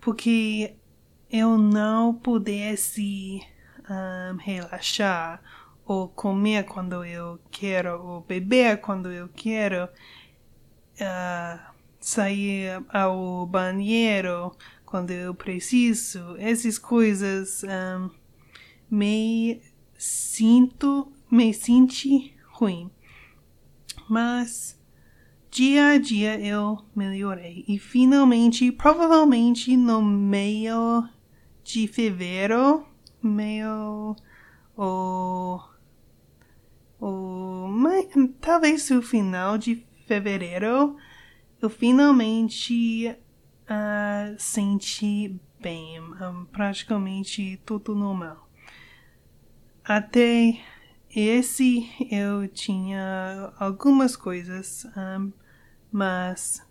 [0.00, 0.76] porque
[1.28, 3.42] eu não pudesse
[3.88, 5.42] um, relaxar
[5.86, 9.84] ou comer quando eu quero, ou beber quando eu quero,
[10.94, 14.52] uh, sair ao banheiro
[14.84, 18.10] quando eu preciso, essas coisas um,
[18.90, 19.60] me
[19.98, 22.08] sinto, me sinto
[22.46, 22.90] ruim.
[24.08, 24.78] Mas
[25.50, 31.08] dia a dia eu melhorei e finalmente, provavelmente no meio
[31.62, 32.86] de fevereiro,
[33.26, 34.16] meio
[34.76, 35.64] ou,
[36.98, 38.06] ou mas,
[38.40, 40.96] talvez o final de fevereiro,
[41.60, 43.16] eu finalmente
[43.64, 48.48] uh, senti bem, um, praticamente tudo normal.
[49.82, 50.60] Até
[51.14, 55.32] esse eu tinha algumas coisas, um,
[55.90, 56.66] mas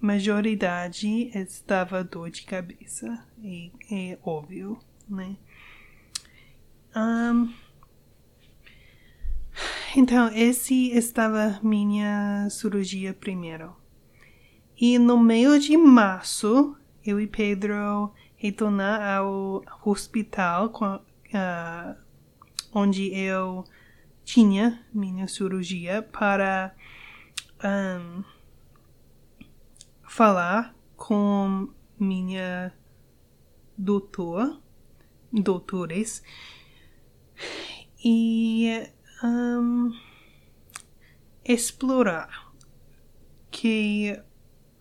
[0.00, 4.78] majoridade estava dor de cabeça, e é óbvio,
[5.08, 5.36] né?
[7.30, 7.52] Um,
[9.96, 13.74] então, esse estava minha cirurgia primeiro.
[14.80, 21.96] E no meio de março, eu e Pedro retornar ao hospital uh,
[22.72, 23.64] onde eu
[24.24, 26.74] tinha minha cirurgia para
[27.64, 28.22] um,
[30.04, 31.68] falar com
[31.98, 32.72] minha
[33.76, 34.60] doutor,
[35.32, 36.22] doutores
[38.04, 38.88] e
[39.22, 39.92] um,
[41.44, 42.52] explorar
[43.50, 44.20] que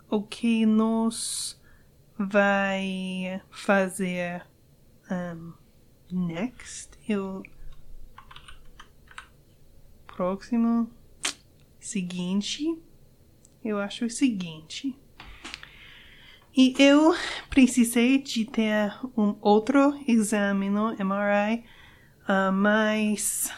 [0.10, 1.60] o que nos
[2.18, 4.46] vai fazer
[5.10, 5.54] um,
[6.12, 6.92] next.
[7.08, 7.44] Eu
[10.08, 10.90] próximo
[11.80, 12.78] seguinte,
[13.64, 14.96] eu acho o seguinte.
[16.56, 17.14] E eu
[17.52, 21.64] precisei de ter um outro exame no MRI,
[22.28, 23.52] uh, mais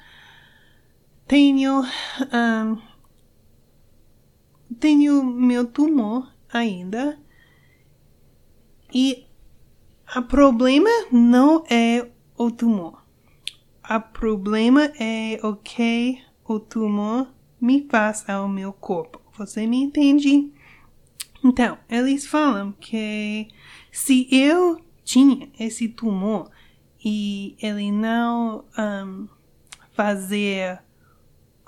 [1.27, 2.79] tenho um,
[4.79, 7.19] tenho meu tumor ainda.
[8.93, 9.27] E
[10.15, 13.03] o problema não é o tumor.
[13.89, 17.33] O problema é o que o tumor
[17.63, 19.21] me faz ao meu corpo.
[19.39, 20.53] Você me entende?
[21.45, 23.47] Então, eles falam que
[23.93, 26.51] se eu tinha esse tumor
[27.05, 29.29] e ele não um,
[29.93, 30.83] fazer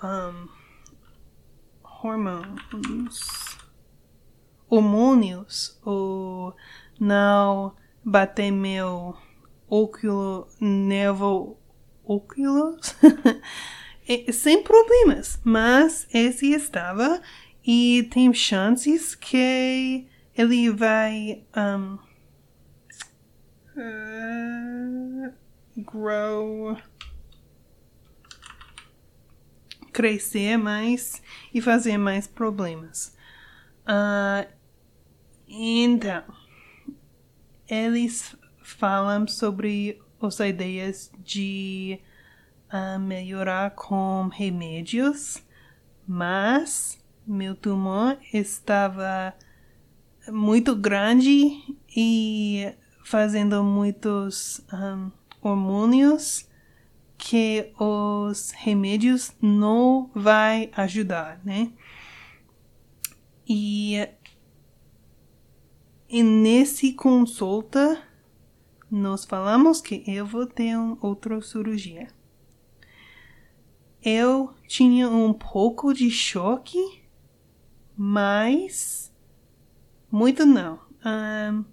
[0.03, 0.49] um,
[2.03, 3.57] hormônios,
[4.69, 6.57] hormônios ou
[6.99, 7.73] não
[8.05, 9.17] bater meu
[9.69, 11.57] óculo, nervo
[12.05, 12.97] óculos,
[14.33, 17.23] sem problemas, mas esse estava
[17.67, 21.99] e tem chances que ele vai um,
[23.77, 25.33] uh,
[25.77, 26.77] grow
[29.93, 31.23] crescer mais
[31.55, 33.17] e fazer mais problemas.
[33.87, 34.53] Uh,
[35.49, 36.25] então,
[37.69, 42.01] eles falam sobre as ideias de
[42.75, 45.41] uh, melhorar com remédios,
[46.07, 49.33] mas meu tumor estava
[50.29, 51.63] muito grande
[51.97, 55.11] e fazendo muitos um,
[55.41, 56.49] hormônios
[57.17, 61.73] que os remédios não vai ajudar, né?
[63.49, 64.09] E,
[66.09, 68.03] e nesse consulta,
[68.91, 72.09] nós falamos que eu vou ter um, outra cirurgia.
[74.05, 77.03] Eu tinha um pouco de choque,
[77.97, 79.13] mas
[80.11, 80.79] muito não.
[81.05, 81.65] Um,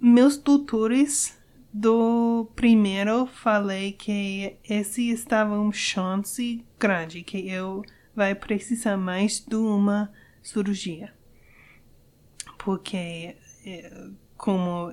[0.00, 1.38] meus tutores
[1.72, 7.82] do primeiro falei que esse estava um chance grande que eu
[8.14, 10.10] vai precisar mais de uma
[10.42, 11.16] cirurgia
[12.66, 14.92] porque eh, como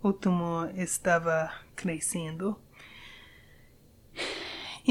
[0.00, 2.56] o tumor estava crescendo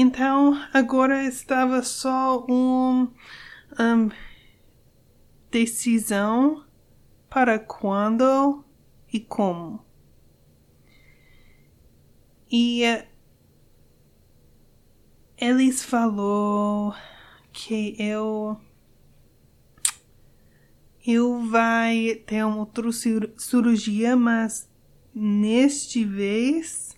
[0.00, 3.12] então agora estava só um,
[3.76, 4.08] um
[5.50, 6.64] decisão
[7.28, 8.64] para quando
[9.12, 9.84] e como.
[12.48, 12.82] E
[15.36, 16.94] eles falou
[17.52, 18.56] que eu
[21.04, 24.70] eu vai ter uma outra cirurgia, mas
[25.12, 26.97] neste vez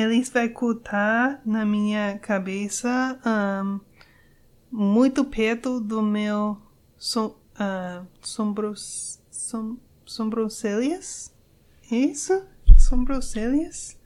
[0.00, 3.80] eles vai cortar na minha cabeça um,
[4.70, 6.60] muito perto do meu
[6.96, 9.76] som, uh, sombros, som,
[11.90, 12.46] isso?
[12.78, 13.98] Sobrancelhas?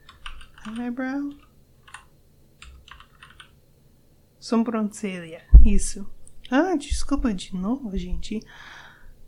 [0.79, 1.29] eyebrow.
[4.39, 6.09] Sobrancelha, isso.
[6.49, 8.39] Ah, desculpa de novo, gente.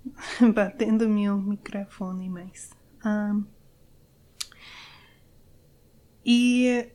[0.54, 2.72] Batendo meu microfone mais.
[3.06, 3.46] Um,
[6.30, 6.90] e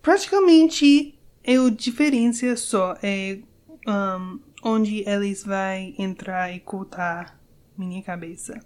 [0.00, 3.40] praticamente o diferença só é
[3.86, 7.38] um, onde eles vai entrar e cortar
[7.76, 8.58] minha cabeça.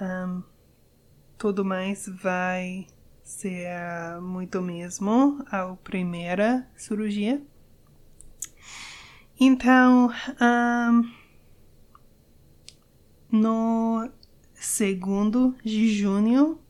[0.00, 0.42] Um,
[1.36, 2.86] tudo mais vai
[3.22, 3.68] ser
[4.22, 7.42] muito mesmo a primeira cirurgia.
[9.38, 11.10] Então, um,
[13.30, 14.08] no
[14.54, 16.63] segundo de junho,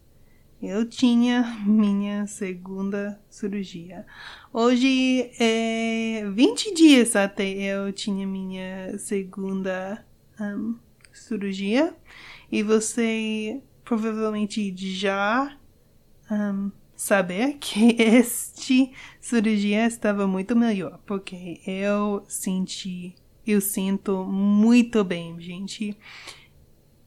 [0.67, 4.07] eu tinha minha segunda cirurgia.
[4.53, 10.05] Hoje é 20 dias até eu tinha minha segunda
[10.41, 10.77] um,
[11.13, 11.95] cirurgia.
[12.51, 15.57] E você provavelmente já
[16.31, 23.15] um, saber que este cirurgia estava muito melhor, porque eu senti,
[23.47, 25.97] eu sinto muito bem, gente.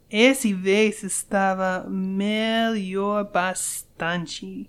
[0.10, 4.68] Esse vez estava melhor bastante.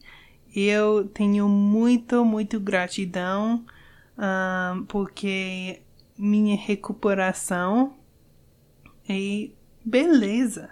[0.54, 3.64] Eu tenho muito, muito gratidão
[4.18, 5.80] um, porque
[6.16, 7.96] minha recuperação
[9.08, 9.50] é
[9.84, 10.70] beleza.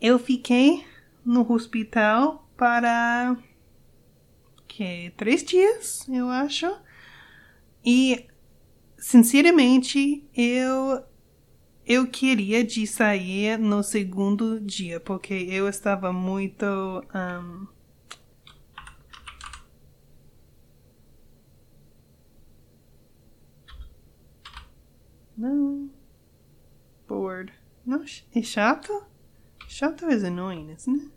[0.00, 0.84] Eu fiquei
[1.24, 3.36] no hospital para
[4.68, 6.72] que três dias, eu acho.
[7.84, 8.24] E
[8.96, 11.02] sinceramente, eu
[11.86, 16.66] eu queria de sair no segundo dia, porque eu estava muito
[17.14, 17.66] um,
[25.36, 25.90] Não.
[27.06, 27.52] Bored.
[27.84, 28.02] Não,
[28.34, 29.06] é chato?
[29.68, 31.12] Chato is annoying, isn't it?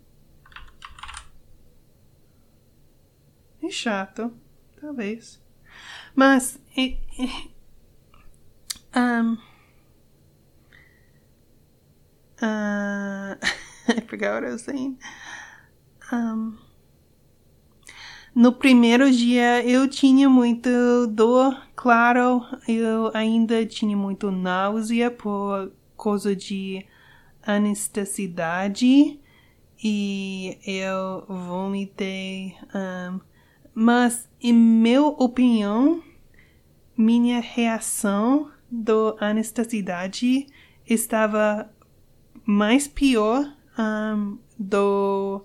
[3.62, 4.32] É chato,
[4.80, 5.40] talvez.
[6.14, 6.60] Mas.
[6.76, 7.50] E, e,
[8.94, 9.36] um,
[12.42, 13.36] uh,
[13.88, 14.98] I forgot what I was saying.
[16.12, 16.58] Um,
[18.34, 26.34] no primeiro dia eu tinha muito dor, claro, eu ainda tinha muito náusea por causa
[26.34, 26.86] de
[27.42, 29.20] anestesidade
[29.82, 33.20] e eu vomitei um,
[33.74, 36.02] mas, em minha opinião,
[36.96, 40.46] minha reação do anestesidade
[40.86, 41.70] estava
[42.50, 45.40] mais pior um, do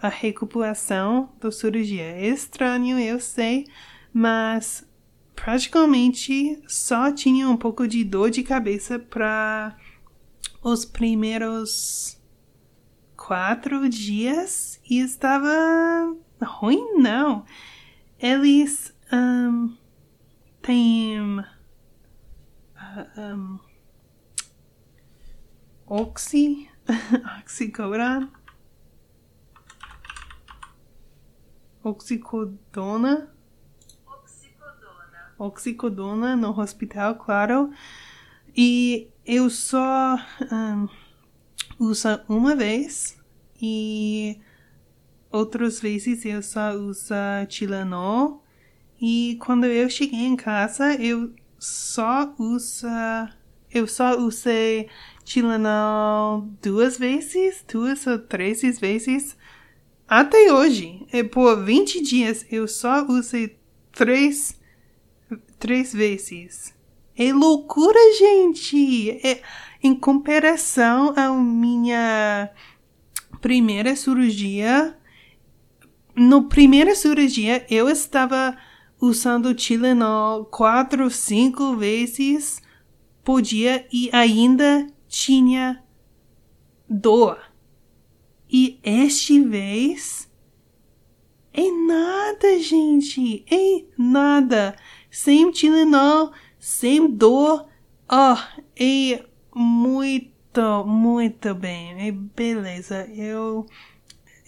[0.00, 2.02] a recuperação da cirurgia.
[2.02, 3.66] É estranho, eu sei,
[4.12, 4.86] mas
[5.34, 9.76] praticamente só tinha um pouco de dor de cabeça para
[10.62, 12.20] os primeiros
[13.16, 17.46] quatro dias e estava ruim, não.
[18.18, 19.74] Eles um,
[20.60, 21.18] têm
[23.16, 23.58] um,
[25.86, 26.68] oxi,
[27.40, 28.32] oxicodona,
[31.82, 33.32] oxicodona,
[35.38, 36.36] Oxicodona.
[36.36, 37.70] no hospital, claro.
[38.56, 40.16] E eu só
[40.50, 40.88] um,
[41.78, 43.18] uso uma vez
[43.60, 44.40] e
[45.36, 47.12] Outras vezes eu só uso
[47.48, 48.42] Tilenol.
[48.98, 53.35] E quando eu cheguei em casa, eu só usa.
[53.72, 54.88] Eu só usei
[55.24, 59.36] Tilenol duas vezes, duas ou três vezes.
[60.08, 63.58] Até hoje, é por 20 dias, eu só usei
[63.92, 64.58] três,
[65.58, 66.72] três vezes.
[67.16, 69.10] É loucura, gente!
[69.26, 69.42] É,
[69.82, 72.50] em comparação à minha
[73.40, 74.96] primeira cirurgia,
[76.14, 78.56] no primeira cirurgia eu estava
[79.00, 82.62] usando Tilenol quatro, cinco vezes
[83.26, 85.82] por dia e ainda tinha
[86.88, 87.36] dor.
[88.48, 90.30] E este vez
[91.52, 94.76] é nada, gente, é nada.
[95.10, 97.66] Sem Tilenol, sem dor,
[98.08, 98.38] oh,
[98.76, 103.10] é muito, muito bem, é beleza.
[103.12, 103.66] Eu,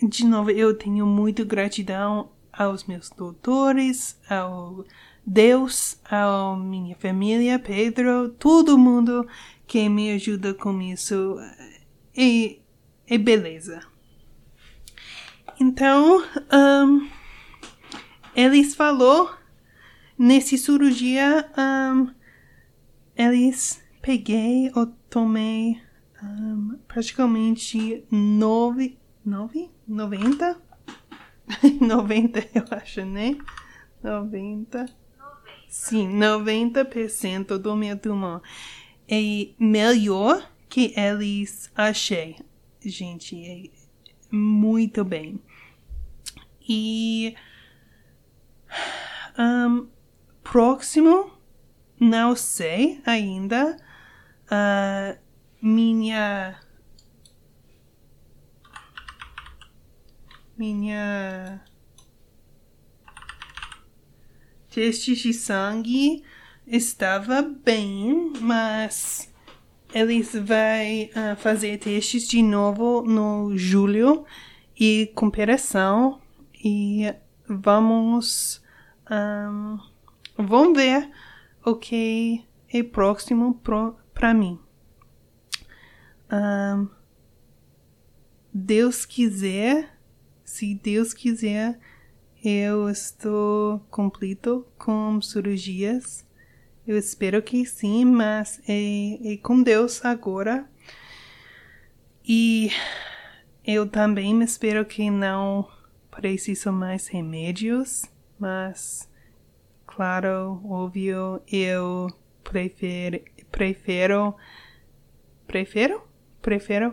[0.01, 4.85] de novo, eu tenho muito gratidão aos meus doutores, ao
[5.31, 9.29] Deus, à minha família, Pedro, todo mundo
[9.67, 11.37] que me ajuda com isso.
[12.17, 12.63] E,
[13.07, 13.81] e beleza.
[15.61, 17.11] Então, um,
[18.35, 19.31] eles falou
[20.19, 22.11] nesse cirurgia, um,
[23.15, 25.79] eles peguei ou tomei
[26.23, 30.59] um, praticamente nove, nove, noventa
[31.81, 33.37] 90, eu acho, né?
[34.03, 35.08] 90.
[35.69, 35.73] 90.
[35.73, 38.43] Sim, 90% do meu tumor.
[39.09, 42.37] É melhor que eles achei.
[42.81, 43.71] Gente, é
[44.31, 45.41] muito bem.
[46.69, 47.35] E
[49.39, 49.89] um,
[50.43, 51.31] próximo,
[51.99, 53.77] não sei ainda.
[54.51, 55.19] Uh,
[55.61, 56.59] minha
[60.57, 61.63] minha
[64.79, 66.23] teste de sangue
[66.65, 69.29] estava bem, mas
[69.93, 74.25] eles vão uh, fazer testes de novo no julho
[74.79, 76.21] e comparação
[76.65, 77.13] e
[77.49, 78.63] vamos
[79.11, 79.81] um,
[80.37, 81.11] vamos ver
[81.65, 83.61] o que é próximo
[84.15, 84.61] para mim.
[86.31, 86.89] Um,
[88.55, 89.99] Deus quiser
[90.45, 91.81] se Deus quiser,
[92.45, 96.27] eu estou completo com cirurgias.
[96.87, 100.69] Eu espero que sim, mas é, é com Deus agora.
[102.25, 102.71] E
[103.65, 105.69] eu também espero que não
[106.11, 108.05] preciso mais remédios,
[108.39, 109.09] mas,
[109.87, 112.09] claro, óbvio, eu
[112.43, 113.21] prefiro,
[113.51, 114.35] prefiro,
[115.47, 116.03] prefiro,
[116.41, 116.91] prefiro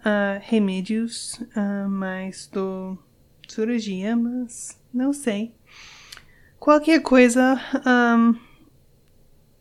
[0.00, 2.98] uh, remédios uh, mais do
[3.48, 5.54] cirurgia, mas não sei.
[6.58, 8.38] Qualquer coisa, um,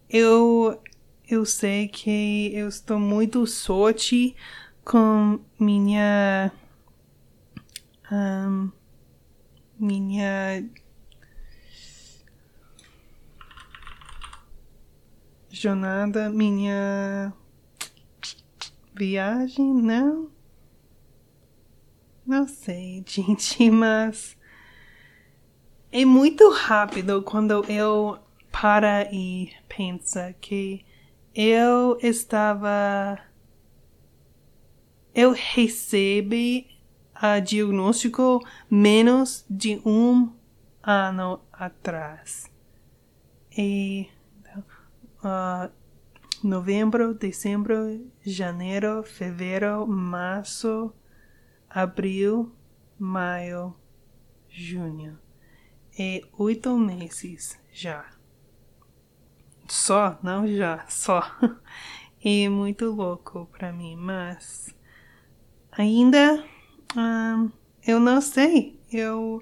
[0.10, 0.82] eu
[1.30, 4.36] eu sei que eu estou muito sorte
[4.84, 6.52] com minha
[8.12, 8.72] um,
[9.80, 10.68] minha
[15.52, 17.32] jornada, minha
[18.96, 20.32] viagem, não?
[22.26, 24.39] Não sei, gente, mas
[25.92, 28.20] é muito rápido quando eu
[28.52, 30.86] para e pensa que
[31.34, 33.20] eu estava
[35.14, 36.68] eu recebi
[37.14, 40.32] a diagnóstico menos de um
[40.82, 42.50] ano atrás.
[43.58, 44.08] E
[45.24, 45.70] uh,
[46.44, 50.94] novembro, dezembro, janeiro, fevereiro, março,
[51.70, 52.56] abril,
[52.98, 53.76] maio,
[54.48, 55.20] junho.
[56.02, 58.06] É oito meses já.
[59.68, 61.22] Só, não já, só.
[62.22, 64.76] É muito louco para mim, mas
[65.72, 66.44] ainda
[66.98, 67.50] hum,
[67.88, 68.78] eu não sei.
[68.92, 69.42] Eu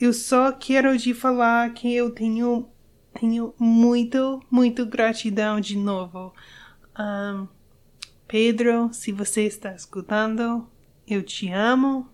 [0.00, 2.68] eu só quero te falar que eu tenho
[3.12, 6.32] tenho muito, muito gratidão de novo.
[8.26, 10.66] Pedro, se você está escutando,
[11.06, 12.08] eu te amo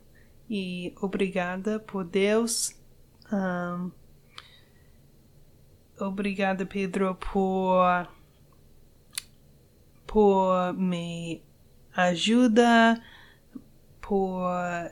[0.51, 2.78] e obrigada por Deus.
[3.33, 3.91] Um,
[6.01, 8.09] obrigada, Pedro, por
[10.07, 11.43] por me
[11.95, 13.03] ajuda,
[14.01, 14.91] por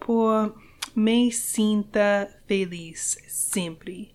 [0.00, 0.54] por
[0.94, 4.14] me sinta feliz sempre.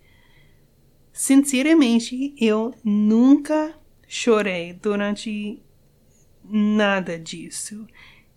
[1.12, 3.78] Sinceramente, eu nunca
[4.08, 5.62] chorei durante
[6.44, 7.86] nada disso.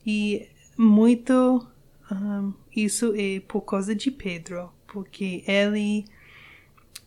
[0.04, 1.66] E muito
[2.12, 6.04] um, isso é por causa de Pedro, porque ele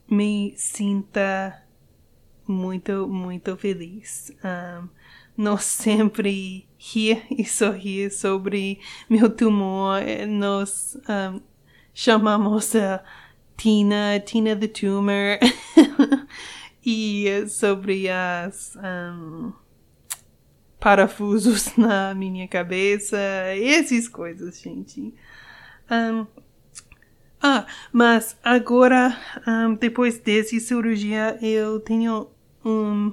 [0.09, 1.63] me sinta
[2.47, 4.31] muito, muito feliz.
[4.43, 4.89] Um,
[5.37, 8.79] não sempre rir e sorrir sobre
[9.09, 10.01] meu tumor.
[10.27, 11.41] Nós um,
[11.93, 13.03] chamamos a
[13.57, 15.39] Tina, Tina the Tumor,
[16.85, 19.53] e sobre as um,
[20.86, 25.15] parafusos na minha cabeça, essas coisas, gente.
[25.89, 26.27] Um,
[27.41, 29.17] ah, mas agora,
[29.47, 32.29] um, depois dessa cirurgia, eu tenho
[32.63, 33.11] um.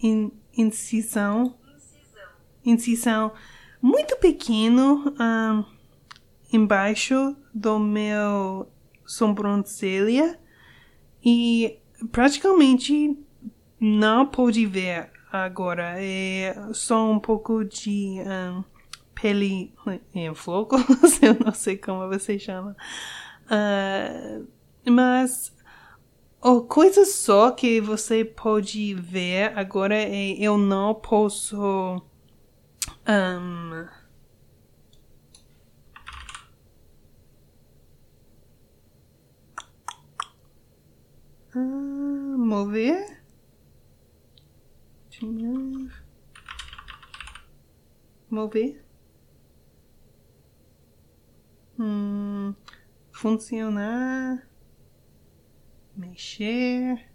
[0.00, 1.58] In, incisão.
[2.64, 3.32] Incisão.
[3.80, 5.64] Muito pequeno um,
[6.52, 8.70] embaixo do meu
[9.04, 10.40] sobrancelha
[11.24, 11.78] e
[12.10, 13.16] praticamente
[13.80, 15.94] não pode ver agora.
[15.96, 18.64] É só um pouco de um,
[19.14, 19.72] pele
[20.14, 20.82] em flocos,
[21.22, 22.76] eu não sei como você chama.
[23.46, 24.46] Uh,
[24.90, 25.52] mas
[26.42, 32.02] a coisa só que você pode ver agora é eu não posso
[33.06, 33.86] um,
[41.54, 43.22] uh, mover.
[48.30, 48.84] Mover.
[51.78, 52.54] Hum,
[53.12, 54.48] funcionar.
[55.96, 57.12] Mexer.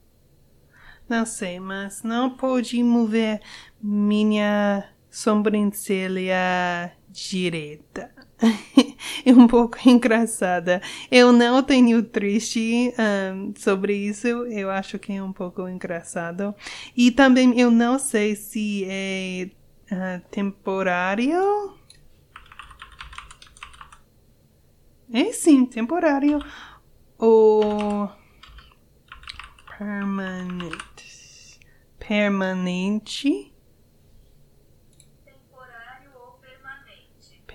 [1.09, 3.41] Não sei, mas não pode mover
[3.81, 8.13] minha sobrancelha direita.
[9.25, 10.81] é um pouco engraçada.
[11.11, 14.27] Eu não tenho triste um, sobre isso.
[14.27, 16.55] Eu acho que é um pouco engraçado.
[16.95, 19.49] E também eu não sei se é
[19.91, 21.77] uh, temporário.
[25.11, 26.39] É sim, temporário.
[27.17, 28.09] Ou
[29.77, 31.59] permanente.
[31.99, 33.53] Permanente.
[35.25, 36.39] Temporário ou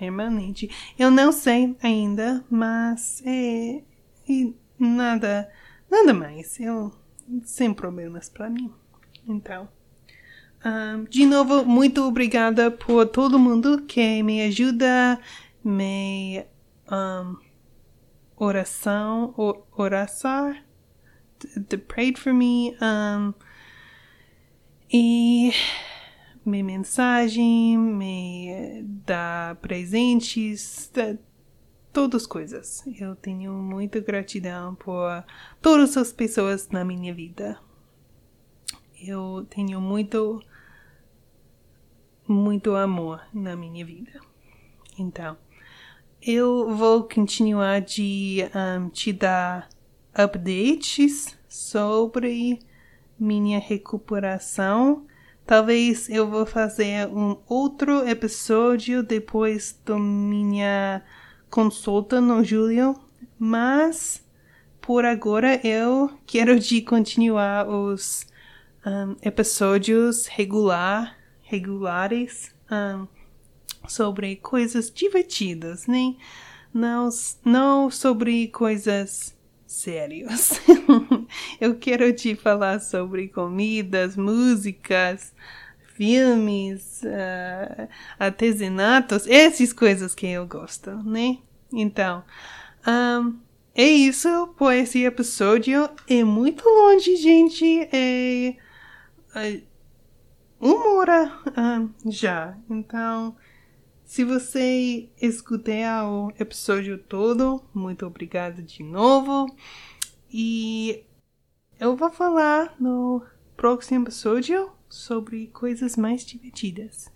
[0.02, 0.68] permanente.
[0.98, 3.82] Eu não sei ainda, mas é,
[4.28, 5.48] e nada,
[5.88, 6.58] nada mais.
[6.58, 6.92] Eu
[7.44, 8.72] sem problemas para mim.
[9.28, 9.68] Então,
[10.64, 15.20] ahn, de novo, muito obrigada por todo mundo que me ajuda,
[15.64, 16.44] me
[16.88, 17.36] ahn,
[18.36, 20.52] oração, o- oração,
[21.68, 23.32] the prayed for me, um,
[24.92, 25.52] e
[26.44, 31.16] me mensagem, me dá presentes, dá
[31.92, 32.84] todas as coisas.
[32.98, 35.24] Eu tenho muita gratidão por
[35.60, 37.58] todas as pessoas na minha vida.
[39.00, 40.42] Eu tenho muito,
[42.26, 44.20] muito amor na minha vida.
[44.98, 45.36] Então,
[46.20, 49.68] eu vou continuar de um, te dar
[50.14, 52.60] updates sobre
[53.18, 55.06] minha recuperação.
[55.46, 61.02] Talvez eu vou fazer um outro episódio depois da minha
[61.50, 62.94] consulta no julho,
[63.38, 64.24] mas
[64.80, 68.26] por agora eu quero de continuar os
[68.86, 73.06] um, episódios regular, regulares um,
[73.88, 76.14] sobre coisas divertidas, né?
[76.72, 77.08] Não,
[77.44, 79.36] não sobre coisas
[79.72, 80.60] sérias.
[81.60, 85.34] eu quero te falar sobre comidas, músicas,
[85.94, 91.38] filmes, uh, artesanatos, essas coisas que eu gosto, né?
[91.72, 92.22] Então,
[92.86, 93.38] um,
[93.74, 95.88] é isso por esse episódio.
[96.08, 97.88] É muito longe, gente.
[97.92, 98.56] É,
[99.34, 99.62] é
[100.60, 102.56] uma hora ah, já.
[102.68, 103.34] Então,
[104.12, 109.46] se você escutar o episódio todo, muito obrigada de novo.
[110.30, 111.02] E
[111.80, 113.24] eu vou falar no
[113.56, 117.10] próximo episódio sobre coisas mais divertidas.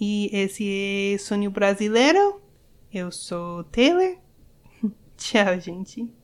[0.00, 2.40] E esse é Sonho Brasileiro.
[2.94, 4.16] Eu sou Taylor.
[5.18, 6.19] Tchau, gente.